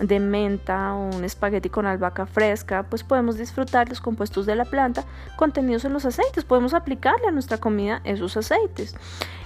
de 0.00 0.20
menta 0.20 0.94
o 0.94 1.16
un 1.16 1.24
espagueti 1.24 1.70
con 1.70 1.86
albahaca 1.86 2.26
fresca, 2.26 2.84
pues 2.84 3.02
podemos 3.02 3.36
disfrutar 3.36 3.88
los 3.88 4.00
compuestos 4.00 4.46
de 4.46 4.54
la 4.54 4.64
planta 4.64 5.04
contenidos 5.36 5.84
en 5.84 5.92
los 5.92 6.04
aceites. 6.04 6.44
Podemos 6.44 6.74
aplicarle 6.74 7.28
a 7.28 7.30
nuestra 7.30 7.58
comida 7.58 8.00
esos 8.04 8.36
aceites. 8.36 8.94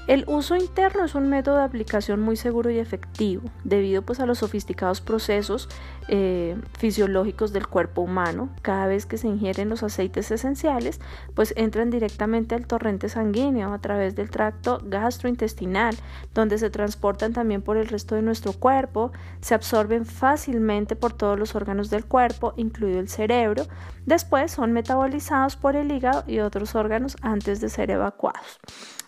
El 0.08 0.24
uso 0.26 0.56
interno 0.56 1.04
es 1.04 1.14
un 1.14 1.28
método 1.28 1.58
de 1.58 1.62
aplicación 1.62 2.20
muy 2.20 2.34
seguro 2.34 2.70
y 2.70 2.80
efectivo, 2.80 3.42
debido 3.62 4.02
pues 4.02 4.18
a 4.18 4.26
los 4.26 4.38
sofisticados 4.38 5.00
procesos 5.00 5.68
eh, 6.08 6.56
fisiológicos 6.76 7.52
del 7.52 7.68
cuerpo 7.68 8.00
humano. 8.00 8.48
Cada 8.62 8.88
vez 8.88 9.06
que 9.06 9.16
se 9.16 9.28
ingieren 9.28 9.68
los 9.68 9.84
aceites 9.84 10.32
esenciales, 10.32 11.00
pues 11.36 11.54
entran 11.56 11.90
directamente 11.90 12.56
al 12.56 12.66
torrente 12.66 13.08
sanguíneo 13.08 13.72
a 13.72 13.78
través 13.78 14.16
del 14.16 14.28
tracto 14.28 14.80
gastrointestinal, 14.84 15.94
donde 16.34 16.58
se 16.58 16.68
transportan 16.68 17.32
también 17.32 17.62
por 17.62 17.76
el 17.76 17.86
resto 17.86 18.16
de 18.16 18.22
nuestro 18.22 18.54
cuerpo, 18.54 19.12
se 19.40 19.54
absorben 19.54 20.04
fácilmente 20.04 20.96
por 20.96 21.12
todos 21.12 21.38
los 21.38 21.54
órganos 21.54 21.90
del 21.90 22.06
cuerpo, 22.06 22.54
incluido 22.56 22.98
el 22.98 23.08
cerebro. 23.08 23.66
Después 24.04 24.50
son 24.50 24.72
metabolizados 24.72 25.54
por 25.54 25.76
el 25.76 25.92
hígado 25.92 26.24
y 26.26 26.40
otros 26.40 26.74
órganos 26.74 27.16
antes 27.22 27.60
de 27.60 27.68
ser 27.68 27.92
evacuados. 27.92 28.58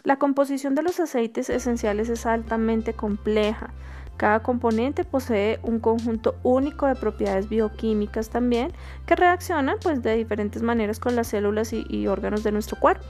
La 0.04 0.18
composición 0.18 0.74
de 0.74 0.82
los 0.82 1.00
aceites 1.00 1.48
esenciales 1.48 2.10
es 2.10 2.26
altamente 2.26 2.92
compleja. 2.92 3.70
Cada 4.18 4.42
componente 4.42 5.02
posee 5.02 5.58
un 5.62 5.80
conjunto 5.80 6.36
único 6.42 6.86
de 6.86 6.94
propiedades 6.94 7.48
bioquímicas 7.48 8.28
también 8.28 8.70
que 9.06 9.16
reaccionan 9.16 9.78
pues, 9.82 10.02
de 10.02 10.14
diferentes 10.14 10.60
maneras 10.60 11.00
con 11.00 11.16
las 11.16 11.28
células 11.28 11.72
y, 11.72 12.06
órganos 12.06 12.44
de 12.44 12.52
nuestro 12.52 12.78
cuerpo. 12.78 13.06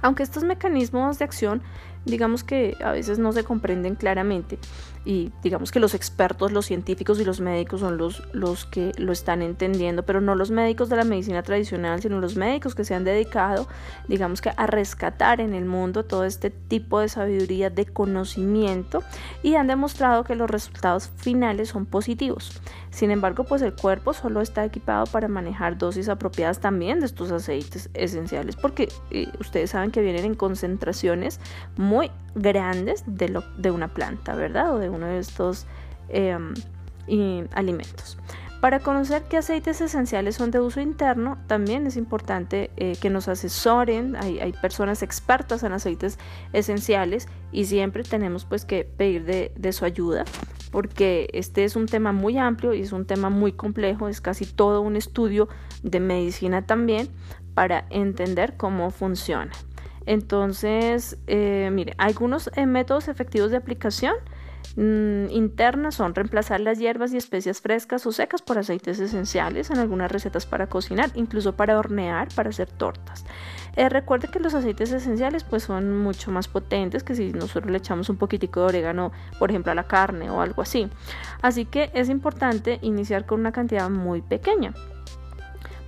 Aunque 0.00 0.22
estos 0.22 0.44
mecanismos 0.44 1.18
de 1.18 1.26
acción 1.26 1.62
digamos 2.04 2.42
que 2.42 2.76
a 2.82 2.92
veces 2.92 3.18
no 3.18 3.32
se 3.32 3.44
comprenden 3.44 3.94
claramente 3.94 4.58
y 5.04 5.32
digamos 5.42 5.72
que 5.72 5.80
los 5.80 5.94
expertos, 5.94 6.52
los 6.52 6.66
científicos 6.66 7.20
y 7.20 7.24
los 7.24 7.40
médicos 7.40 7.80
son 7.80 7.98
los, 7.98 8.22
los 8.32 8.66
que 8.66 8.92
lo 8.98 9.12
están 9.12 9.42
entendiendo, 9.42 10.04
pero 10.04 10.20
no 10.20 10.34
los 10.34 10.50
médicos 10.50 10.88
de 10.88 10.96
la 10.96 11.04
medicina 11.04 11.42
tradicional, 11.42 12.00
sino 12.00 12.20
los 12.20 12.36
médicos 12.36 12.74
que 12.74 12.84
se 12.84 12.94
han 12.94 13.04
dedicado, 13.04 13.66
digamos 14.08 14.40
que 14.40 14.52
a 14.56 14.66
rescatar 14.66 15.40
en 15.40 15.54
el 15.54 15.64
mundo 15.64 16.04
todo 16.04 16.24
este 16.24 16.50
tipo 16.50 17.00
de 17.00 17.08
sabiduría, 17.08 17.70
de 17.70 17.86
conocimiento 17.86 19.02
y 19.42 19.56
han 19.56 19.66
demostrado 19.66 20.24
que 20.24 20.36
los 20.36 20.48
resultados 20.48 21.10
finales 21.16 21.70
son 21.70 21.86
positivos. 21.86 22.60
Sin 22.90 23.10
embargo, 23.10 23.44
pues 23.44 23.62
el 23.62 23.74
cuerpo 23.74 24.12
solo 24.12 24.40
está 24.40 24.64
equipado 24.64 25.06
para 25.06 25.26
manejar 25.26 25.78
dosis 25.78 26.08
apropiadas 26.08 26.60
también 26.60 27.00
de 27.00 27.06
estos 27.06 27.32
aceites 27.32 27.90
esenciales, 27.94 28.54
porque 28.54 28.88
eh, 29.10 29.28
ustedes 29.40 29.70
saben 29.70 29.90
que 29.90 30.02
vienen 30.02 30.24
en 30.24 30.34
concentraciones 30.34 31.40
muy 31.76 32.10
grandes 32.34 33.04
de, 33.06 33.70
una 33.70 33.88
planta, 33.88 34.34
¿verdad? 34.34 34.74
O 34.74 34.78
de 34.78 34.88
uno 34.88 35.06
de 35.06 35.18
estos 35.18 35.66
em, 36.08 36.54
alimentos. 37.52 38.18
Para 38.60 38.78
conocer 38.78 39.24
qué 39.28 39.38
aceites 39.38 39.80
esenciales 39.80 40.36
son 40.36 40.52
de 40.52 40.60
uso 40.60 40.80
interno, 40.80 41.36
también 41.48 41.86
es 41.86 41.96
importante 41.96 42.70
eh, 42.76 42.96
que 43.00 43.10
nos 43.10 43.26
asesoren. 43.26 44.14
Hay, 44.14 44.52
personas 44.52 45.02
expertas 45.02 45.64
en 45.64 45.72
aceites 45.72 46.16
esenciales 46.52 47.26
y 47.50 47.64
siempre 47.64 48.04
tenemos 48.04 48.44
pues 48.44 48.64
que 48.64 48.84
pedir 48.84 49.24
de 49.24 49.72
su 49.72 49.84
ayuda 49.84 50.24
porque 50.72 51.28
este 51.34 51.64
es 51.64 51.76
un 51.76 51.86
tema 51.86 52.10
muy 52.10 52.38
amplio 52.38 52.74
y 52.74 52.80
es 52.80 52.92
un 52.92 53.04
tema 53.04 53.30
muy 53.30 53.52
complejo, 53.52 54.08
es 54.08 54.20
casi 54.20 54.46
todo 54.46 54.80
un 54.80 54.96
estudio 54.96 55.48
de 55.82 56.00
medicina 56.00 56.66
también 56.66 57.08
para 57.54 57.84
entender 57.90 58.56
cómo 58.56 58.90
funciona. 58.90 59.52
Entonces, 60.06 61.18
eh, 61.26 61.70
mire, 61.72 61.94
algunos 61.98 62.50
eh, 62.56 62.66
métodos 62.66 63.08
efectivos 63.08 63.50
de 63.50 63.56
aplicación 63.56 64.14
mm, 64.76 65.30
interna 65.30 65.90
son 65.90 66.14
reemplazar 66.14 66.60
las 66.60 66.78
hierbas 66.78 67.12
y 67.12 67.16
especias 67.16 67.60
frescas 67.60 68.06
o 68.06 68.12
secas 68.12 68.42
por 68.42 68.58
aceites 68.58 68.98
esenciales 68.98 69.70
en 69.70 69.78
algunas 69.78 70.10
recetas 70.10 70.46
para 70.46 70.68
cocinar, 70.68 71.10
incluso 71.14 71.54
para 71.54 71.78
hornear, 71.78 72.28
para 72.34 72.50
hacer 72.50 72.70
tortas. 72.70 73.24
Eh, 73.74 73.88
recuerde 73.88 74.28
que 74.28 74.38
los 74.38 74.54
aceites 74.54 74.92
esenciales 74.92 75.44
pues 75.44 75.62
son 75.62 75.96
mucho 75.96 76.30
más 76.30 76.46
potentes 76.46 77.02
que 77.02 77.14
si 77.14 77.32
nosotros 77.32 77.70
le 77.70 77.78
echamos 77.78 78.10
un 78.10 78.16
poquitico 78.16 78.60
de 78.60 78.66
orégano, 78.66 79.12
por 79.38 79.50
ejemplo, 79.50 79.72
a 79.72 79.74
la 79.74 79.84
carne 79.84 80.30
o 80.30 80.42
algo 80.42 80.62
así. 80.62 80.90
Así 81.40 81.64
que 81.64 81.90
es 81.94 82.08
importante 82.10 82.78
iniciar 82.82 83.24
con 83.24 83.40
una 83.40 83.52
cantidad 83.52 83.88
muy 83.88 84.20
pequeña. 84.20 84.74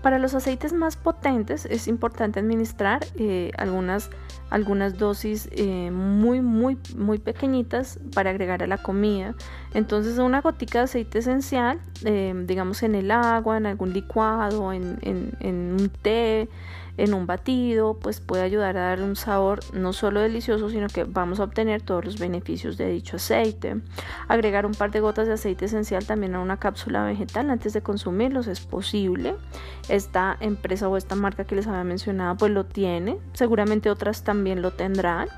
Para 0.04 0.18
los 0.18 0.34
aceites 0.34 0.74
más 0.74 0.96
potentes 0.96 1.64
es 1.64 1.88
importante 1.88 2.38
administrar 2.38 3.00
eh, 3.16 3.52
algunas, 3.56 4.10
algunas 4.50 4.98
dosis 4.98 5.48
eh, 5.52 5.90
muy, 5.90 6.42
muy, 6.42 6.76
muy 6.94 7.16
pequeñitas 7.16 7.98
para 8.14 8.28
agregar 8.28 8.62
a 8.62 8.66
la 8.66 8.76
comida. 8.76 9.34
Entonces 9.72 10.18
una 10.18 10.42
gotica 10.42 10.80
de 10.80 10.84
aceite 10.84 11.20
esencial, 11.20 11.80
eh, 12.04 12.34
digamos 12.46 12.82
en 12.82 12.96
el 12.96 13.10
agua, 13.10 13.56
en 13.56 13.64
algún 13.64 13.94
licuado, 13.94 14.74
en, 14.74 14.98
en 15.00 15.72
un 15.80 15.88
té, 15.88 16.50
en 16.96 17.14
un 17.14 17.26
batido, 17.26 17.94
pues 17.94 18.20
puede 18.20 18.42
ayudar 18.42 18.76
a 18.76 18.82
dar 18.82 19.02
un 19.02 19.16
sabor 19.16 19.60
no 19.72 19.92
solo 19.92 20.20
delicioso, 20.20 20.70
sino 20.70 20.86
que 20.88 21.04
vamos 21.04 21.40
a 21.40 21.44
obtener 21.44 21.82
todos 21.82 22.04
los 22.04 22.18
beneficios 22.18 22.76
de 22.76 22.88
dicho 22.88 23.16
aceite. 23.16 23.76
Agregar 24.28 24.64
un 24.64 24.74
par 24.74 24.90
de 24.90 25.00
gotas 25.00 25.26
de 25.26 25.32
aceite 25.32 25.64
esencial 25.64 26.06
también 26.06 26.34
a 26.34 26.40
una 26.40 26.58
cápsula 26.58 27.04
vegetal 27.04 27.50
antes 27.50 27.72
de 27.72 27.82
consumirlos 27.82 28.46
es 28.46 28.60
posible. 28.60 29.34
Esta 29.88 30.36
empresa 30.40 30.88
o 30.88 30.96
esta 30.96 31.14
marca 31.16 31.44
que 31.44 31.56
les 31.56 31.66
había 31.66 31.84
mencionado 31.84 32.36
pues 32.36 32.52
lo 32.52 32.64
tiene, 32.64 33.18
seguramente 33.32 33.90
otras 33.90 34.22
también 34.22 34.62
lo 34.62 34.70
tendrán. 34.70 35.28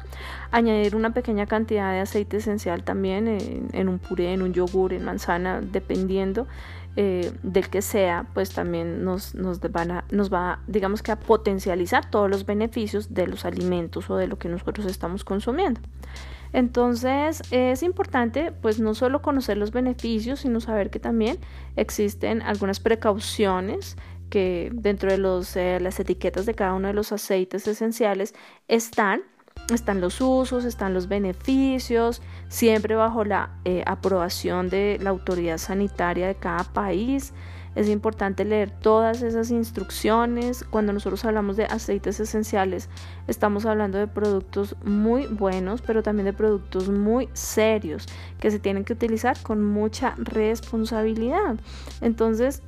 Añadir 0.50 0.94
una 0.94 1.12
pequeña 1.12 1.46
cantidad 1.46 1.92
de 1.92 2.00
aceite 2.00 2.36
esencial 2.36 2.84
también 2.84 3.28
en, 3.28 3.68
en 3.72 3.88
un 3.88 3.98
puré, 3.98 4.32
en 4.32 4.42
un 4.42 4.52
yogur, 4.52 4.92
en 4.92 5.04
manzana, 5.04 5.60
dependiendo 5.60 6.46
eh, 6.96 7.30
del 7.42 7.68
que 7.68 7.82
sea, 7.82 8.26
pues 8.32 8.50
también 8.50 9.04
nos, 9.04 9.34
nos, 9.34 9.60
nos 10.10 10.32
va, 10.32 10.60
digamos 10.66 11.02
que 11.02 11.12
a 11.12 11.20
potencializar 11.20 12.10
todos 12.10 12.30
los 12.30 12.46
beneficios 12.46 13.12
de 13.12 13.26
los 13.26 13.44
alimentos 13.44 14.08
o 14.08 14.16
de 14.16 14.26
lo 14.26 14.38
que 14.38 14.48
nosotros 14.48 14.86
estamos 14.86 15.22
consumiendo. 15.22 15.80
Entonces 16.52 17.42
es 17.50 17.82
importante 17.82 18.50
pues 18.50 18.80
no 18.80 18.94
solo 18.94 19.20
conocer 19.20 19.58
los 19.58 19.72
beneficios, 19.72 20.40
sino 20.40 20.60
saber 20.60 20.88
que 20.88 20.98
también 20.98 21.38
existen 21.76 22.40
algunas 22.40 22.80
precauciones 22.80 23.96
que 24.30 24.70
dentro 24.72 25.10
de 25.10 25.18
los, 25.18 25.54
eh, 25.56 25.78
las 25.80 26.00
etiquetas 26.00 26.46
de 26.46 26.54
cada 26.54 26.74
uno 26.74 26.88
de 26.88 26.94
los 26.94 27.12
aceites 27.12 27.66
esenciales 27.66 28.34
están 28.68 29.22
están 29.74 30.00
los 30.00 30.20
usos, 30.20 30.64
están 30.64 30.94
los 30.94 31.08
beneficios, 31.08 32.22
siempre 32.48 32.94
bajo 32.94 33.24
la 33.24 33.50
eh, 33.64 33.82
aprobación 33.86 34.68
de 34.68 34.98
la 35.00 35.10
autoridad 35.10 35.58
sanitaria 35.58 36.26
de 36.26 36.36
cada 36.36 36.64
país. 36.64 37.32
Es 37.74 37.90
importante 37.90 38.46
leer 38.46 38.70
todas 38.70 39.20
esas 39.20 39.50
instrucciones. 39.50 40.64
Cuando 40.64 40.94
nosotros 40.94 41.24
hablamos 41.26 41.58
de 41.58 41.66
aceites 41.66 42.18
esenciales, 42.20 42.88
estamos 43.26 43.66
hablando 43.66 43.98
de 43.98 44.06
productos 44.06 44.76
muy 44.82 45.26
buenos, 45.26 45.82
pero 45.82 46.02
también 46.02 46.24
de 46.24 46.32
productos 46.32 46.88
muy 46.88 47.28
serios 47.34 48.06
que 48.40 48.50
se 48.50 48.58
tienen 48.58 48.84
que 48.84 48.94
utilizar 48.94 49.36
con 49.42 49.62
mucha 49.62 50.14
responsabilidad. 50.16 51.56
Entonces, 52.00 52.62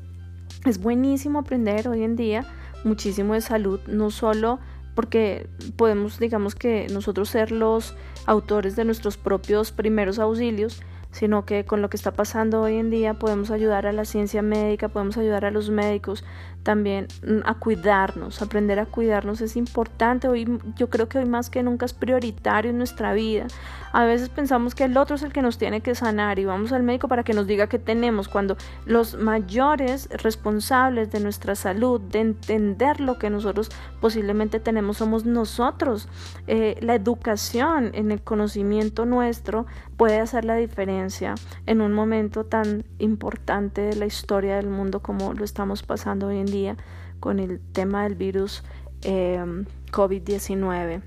es 0.67 0.79
buenísimo 0.79 1.39
aprender 1.39 1.89
hoy 1.89 2.03
en 2.03 2.17
día 2.17 2.45
muchísimo 2.85 3.35
de 3.35 3.41
salud, 3.41 3.81
no 3.87 4.11
solo 4.11 4.59
porque 4.99 5.47
podemos, 5.77 6.19
digamos 6.19 6.57
que 6.57 6.89
nosotros 6.91 7.29
ser 7.29 7.53
los 7.53 7.95
autores 8.27 8.75
de 8.75 8.85
nuestros 8.85 9.17
propios 9.17 9.71
primeros 9.71 10.19
auxilios, 10.19 10.83
sino 11.19 11.45
que 11.45 11.65
con 11.65 11.83
lo 11.83 11.91
que 11.91 11.97
está 11.97 12.13
pasando 12.13 12.61
hoy 12.61 12.77
en 12.77 12.91
día 12.91 13.15
podemos 13.15 13.51
ayudar 13.51 13.89
a 13.89 13.93
la 13.93 14.05
ciencia 14.05 14.41
médica, 14.41 14.89
podemos 14.89 15.17
ayudar 15.17 15.45
a 15.45 15.51
los 15.51 15.69
médicos 15.69 16.23
también 16.63 17.09
mm, 17.27 17.41
a 17.45 17.55
cuidarnos, 17.55 18.41
aprender 18.41 18.79
a 18.79 18.87
cuidarnos 18.87 19.41
es 19.41 19.57
importante. 19.57 20.29
Hoy 20.29 20.47
yo 20.77 20.91
creo 20.91 21.09
que 21.09 21.19
hoy 21.19 21.25
más 21.25 21.51
que 21.51 21.63
nunca 21.65 21.87
es 21.87 21.93
prioritario 21.93 22.71
en 22.71 22.79
nuestra 22.79 23.15
vida. 23.15 23.49
A 23.93 24.05
veces 24.05 24.29
pensamos 24.29 24.75
que 24.75 24.85
el 24.85 24.97
otro 24.97 25.17
es 25.17 25.23
el 25.23 25.33
que 25.33 25.43
nos 25.43 25.59
tiene 25.59 25.81
que 25.81 25.95
sanar 25.95 26.39
y 26.39 26.45
vamos 26.45 26.73
al 26.73 26.83
médico 26.83 27.09
para 27.09 27.23
que 27.23 27.33
nos 27.33 27.47
diga 27.47 27.69
qué 27.69 27.79
tenemos, 27.79 28.29
cuando 28.29 28.57
los 28.85 29.17
mayores 29.17 30.09
responsables 30.11 31.11
de 31.11 31.21
nuestra 31.21 31.55
salud, 31.55 32.01
de 32.01 32.21
entender 32.21 33.01
lo 33.01 33.19
que 33.19 33.31
nosotros 33.31 33.71
posiblemente 34.01 34.61
tenemos, 34.61 34.99
somos 34.99 35.25
nosotros. 35.25 36.07
Eh, 36.47 36.77
la 36.81 36.95
educación 36.95 37.91
en 37.95 38.13
el 38.13 38.21
conocimiento 38.21 39.07
nuestro 39.07 39.67
puede 39.99 40.21
hacer 40.21 40.47
la 40.47 40.55
diferencia 40.55 41.35
en 41.67 41.83
un 41.83 41.93
momento 41.93 42.47
tan 42.47 42.85
importante 42.99 43.83
de 43.83 43.97
la 43.97 44.07
historia 44.07 44.57
del 44.57 44.71
mundo 44.71 45.03
como 45.03 45.35
lo 45.35 45.45
estamos 45.45 45.83
pasando 45.83 46.29
hoy 46.29 46.39
en 46.39 46.47
día 46.47 46.77
con 47.21 47.41
el 47.41 47.61
tema 47.73 48.05
del 48.05 48.15
virus 48.15 48.63
em, 49.03 49.67
COVID-19. 49.91 51.03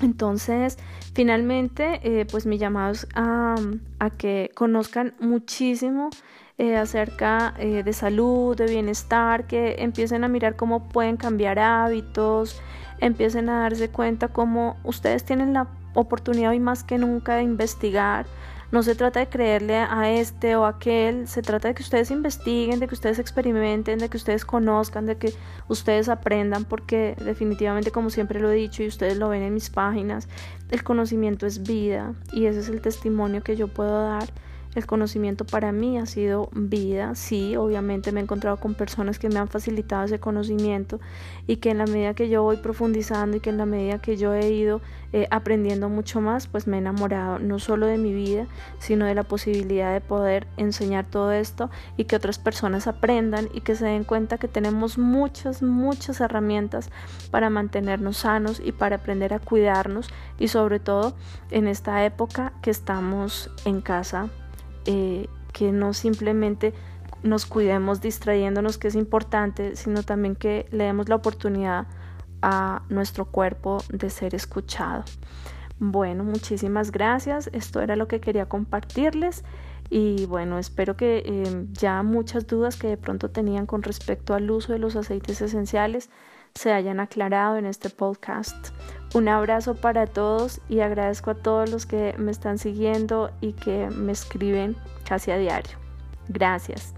Entonces, 0.00 0.78
finalmente, 1.12 2.00
eh, 2.04 2.24
pues 2.30 2.46
mi 2.46 2.56
llamado 2.56 2.92
es 2.92 3.08
a, 3.14 3.56
que 4.16 4.52
conozcan 4.54 5.14
muchísimo 5.18 6.10
eh, 6.56 6.76
acerca 6.76 7.54
eh, 7.58 7.82
de 7.82 7.92
salud, 7.92 8.56
de 8.56 8.66
bienestar, 8.66 9.48
que 9.48 9.76
empiecen 9.80 10.22
a 10.22 10.28
mirar 10.28 10.54
cómo 10.54 10.88
pueden 10.88 11.16
cambiar 11.16 11.58
hábitos, 11.58 12.60
empiecen 13.00 13.48
a 13.48 13.60
darse 13.60 13.88
cuenta 13.88 14.28
cómo 14.28 14.76
ustedes 14.84 15.24
tienen 15.24 15.52
la 15.52 15.68
oportunidad 15.94 16.50
hoy 16.50 16.60
más 16.60 16.84
que 16.84 16.98
nunca 16.98 17.36
de 17.36 17.42
investigar, 17.42 18.26
no 18.74 18.82
se 18.82 18.96
trata 18.96 19.20
de 19.20 19.28
creerle 19.28 19.76
a 19.76 20.10
este 20.10 20.56
o 20.56 20.66
aquel, 20.66 21.28
se 21.28 21.42
trata 21.42 21.68
de 21.68 21.74
que 21.74 21.82
ustedes 21.82 22.10
investiguen, 22.10 22.80
de 22.80 22.88
que 22.88 22.94
ustedes 22.94 23.20
experimenten, 23.20 24.00
de 24.00 24.08
que 24.08 24.16
ustedes 24.16 24.44
conozcan, 24.44 25.06
de 25.06 25.16
que 25.16 25.32
ustedes 25.68 26.08
aprendan, 26.08 26.64
porque 26.64 27.14
definitivamente, 27.24 27.92
como 27.92 28.10
siempre 28.10 28.40
lo 28.40 28.50
he 28.50 28.54
dicho 28.56 28.82
y 28.82 28.88
ustedes 28.88 29.16
lo 29.16 29.28
ven 29.28 29.42
en 29.42 29.54
mis 29.54 29.70
páginas, 29.70 30.28
el 30.70 30.82
conocimiento 30.82 31.46
es 31.46 31.62
vida 31.62 32.14
y 32.32 32.46
ese 32.46 32.60
es 32.60 32.68
el 32.68 32.80
testimonio 32.80 33.44
que 33.44 33.54
yo 33.54 33.68
puedo 33.68 34.02
dar 34.02 34.28
el 34.74 34.86
conocimiento 34.86 35.44
para 35.44 35.72
mí 35.72 35.98
ha 35.98 36.06
sido 36.06 36.48
vida, 36.52 37.14
sí, 37.14 37.56
obviamente 37.56 38.12
me 38.12 38.20
he 38.20 38.22
encontrado 38.22 38.56
con 38.58 38.74
personas 38.74 39.18
que 39.18 39.28
me 39.28 39.38
han 39.38 39.48
facilitado 39.48 40.04
ese 40.04 40.18
conocimiento 40.18 41.00
y 41.46 41.56
que 41.56 41.70
en 41.70 41.78
la 41.78 41.86
medida 41.86 42.14
que 42.14 42.28
yo 42.28 42.42
voy 42.42 42.56
profundizando 42.56 43.36
y 43.36 43.40
que 43.40 43.50
en 43.50 43.58
la 43.58 43.66
medida 43.66 43.98
que 43.98 44.16
yo 44.16 44.34
he 44.34 44.50
ido 44.50 44.80
eh, 45.12 45.28
aprendiendo 45.30 45.88
mucho 45.88 46.20
más, 46.20 46.48
pues 46.48 46.66
me 46.66 46.76
he 46.76 46.80
enamorado 46.80 47.38
no 47.38 47.60
solo 47.60 47.86
de 47.86 47.98
mi 47.98 48.12
vida, 48.12 48.46
sino 48.80 49.06
de 49.06 49.14
la 49.14 49.22
posibilidad 49.22 49.92
de 49.92 50.00
poder 50.00 50.48
enseñar 50.56 51.04
todo 51.04 51.30
esto 51.30 51.70
y 51.96 52.04
que 52.04 52.16
otras 52.16 52.38
personas 52.38 52.88
aprendan 52.88 53.48
y 53.54 53.60
que 53.60 53.76
se 53.76 53.86
den 53.86 54.04
cuenta 54.04 54.38
que 54.38 54.48
tenemos 54.48 54.98
muchas, 54.98 55.62
muchas 55.62 56.20
herramientas 56.20 56.90
para 57.30 57.48
mantenernos 57.48 58.18
sanos 58.18 58.60
y 58.64 58.72
para 58.72 58.96
aprender 58.96 59.34
a 59.34 59.38
cuidarnos 59.38 60.08
y 60.38 60.48
sobre 60.48 60.80
todo 60.80 61.14
en 61.50 61.68
esta 61.68 62.04
época 62.04 62.52
que 62.60 62.70
estamos 62.70 63.50
en 63.64 63.80
casa 63.80 64.30
eh, 64.86 65.28
que 65.52 65.72
no 65.72 65.94
simplemente 65.94 66.74
nos 67.22 67.46
cuidemos 67.46 68.00
distrayéndonos, 68.00 68.78
que 68.78 68.88
es 68.88 68.94
importante, 68.94 69.76
sino 69.76 70.02
también 70.02 70.36
que 70.36 70.66
le 70.70 70.84
demos 70.84 71.08
la 71.08 71.16
oportunidad 71.16 71.86
a 72.42 72.82
nuestro 72.90 73.24
cuerpo 73.24 73.82
de 73.88 74.10
ser 74.10 74.34
escuchado. 74.34 75.04
Bueno, 75.78 76.22
muchísimas 76.24 76.92
gracias. 76.92 77.48
Esto 77.52 77.80
era 77.80 77.96
lo 77.96 78.06
que 78.06 78.20
quería 78.20 78.46
compartirles. 78.46 79.44
Y 79.90 80.26
bueno, 80.26 80.58
espero 80.58 80.96
que 80.96 81.22
em, 81.24 81.72
ya 81.72 82.02
muchas 82.02 82.46
dudas 82.46 82.76
que 82.76 82.88
de 82.88 82.96
pronto 82.96 83.30
tenían 83.30 83.66
con 83.66 83.82
respecto 83.82 84.34
al 84.34 84.50
uso 84.50 84.72
de 84.72 84.78
los 84.78 84.96
aceites 84.96 85.40
esenciales 85.40 86.10
se 86.54 86.72
hayan 86.72 87.00
aclarado 87.00 87.56
en 87.56 87.66
este 87.66 87.90
podcast. 87.90 88.68
Un 89.14 89.28
abrazo 89.28 89.76
para 89.76 90.06
todos 90.08 90.60
y 90.68 90.80
agradezco 90.80 91.30
a 91.30 91.34
todos 91.34 91.70
los 91.70 91.86
que 91.86 92.16
me 92.18 92.32
están 92.32 92.58
siguiendo 92.58 93.30
y 93.40 93.52
que 93.52 93.88
me 93.90 94.10
escriben 94.10 94.76
casi 95.04 95.30
a 95.30 95.38
diario. 95.38 95.78
Gracias. 96.28 96.94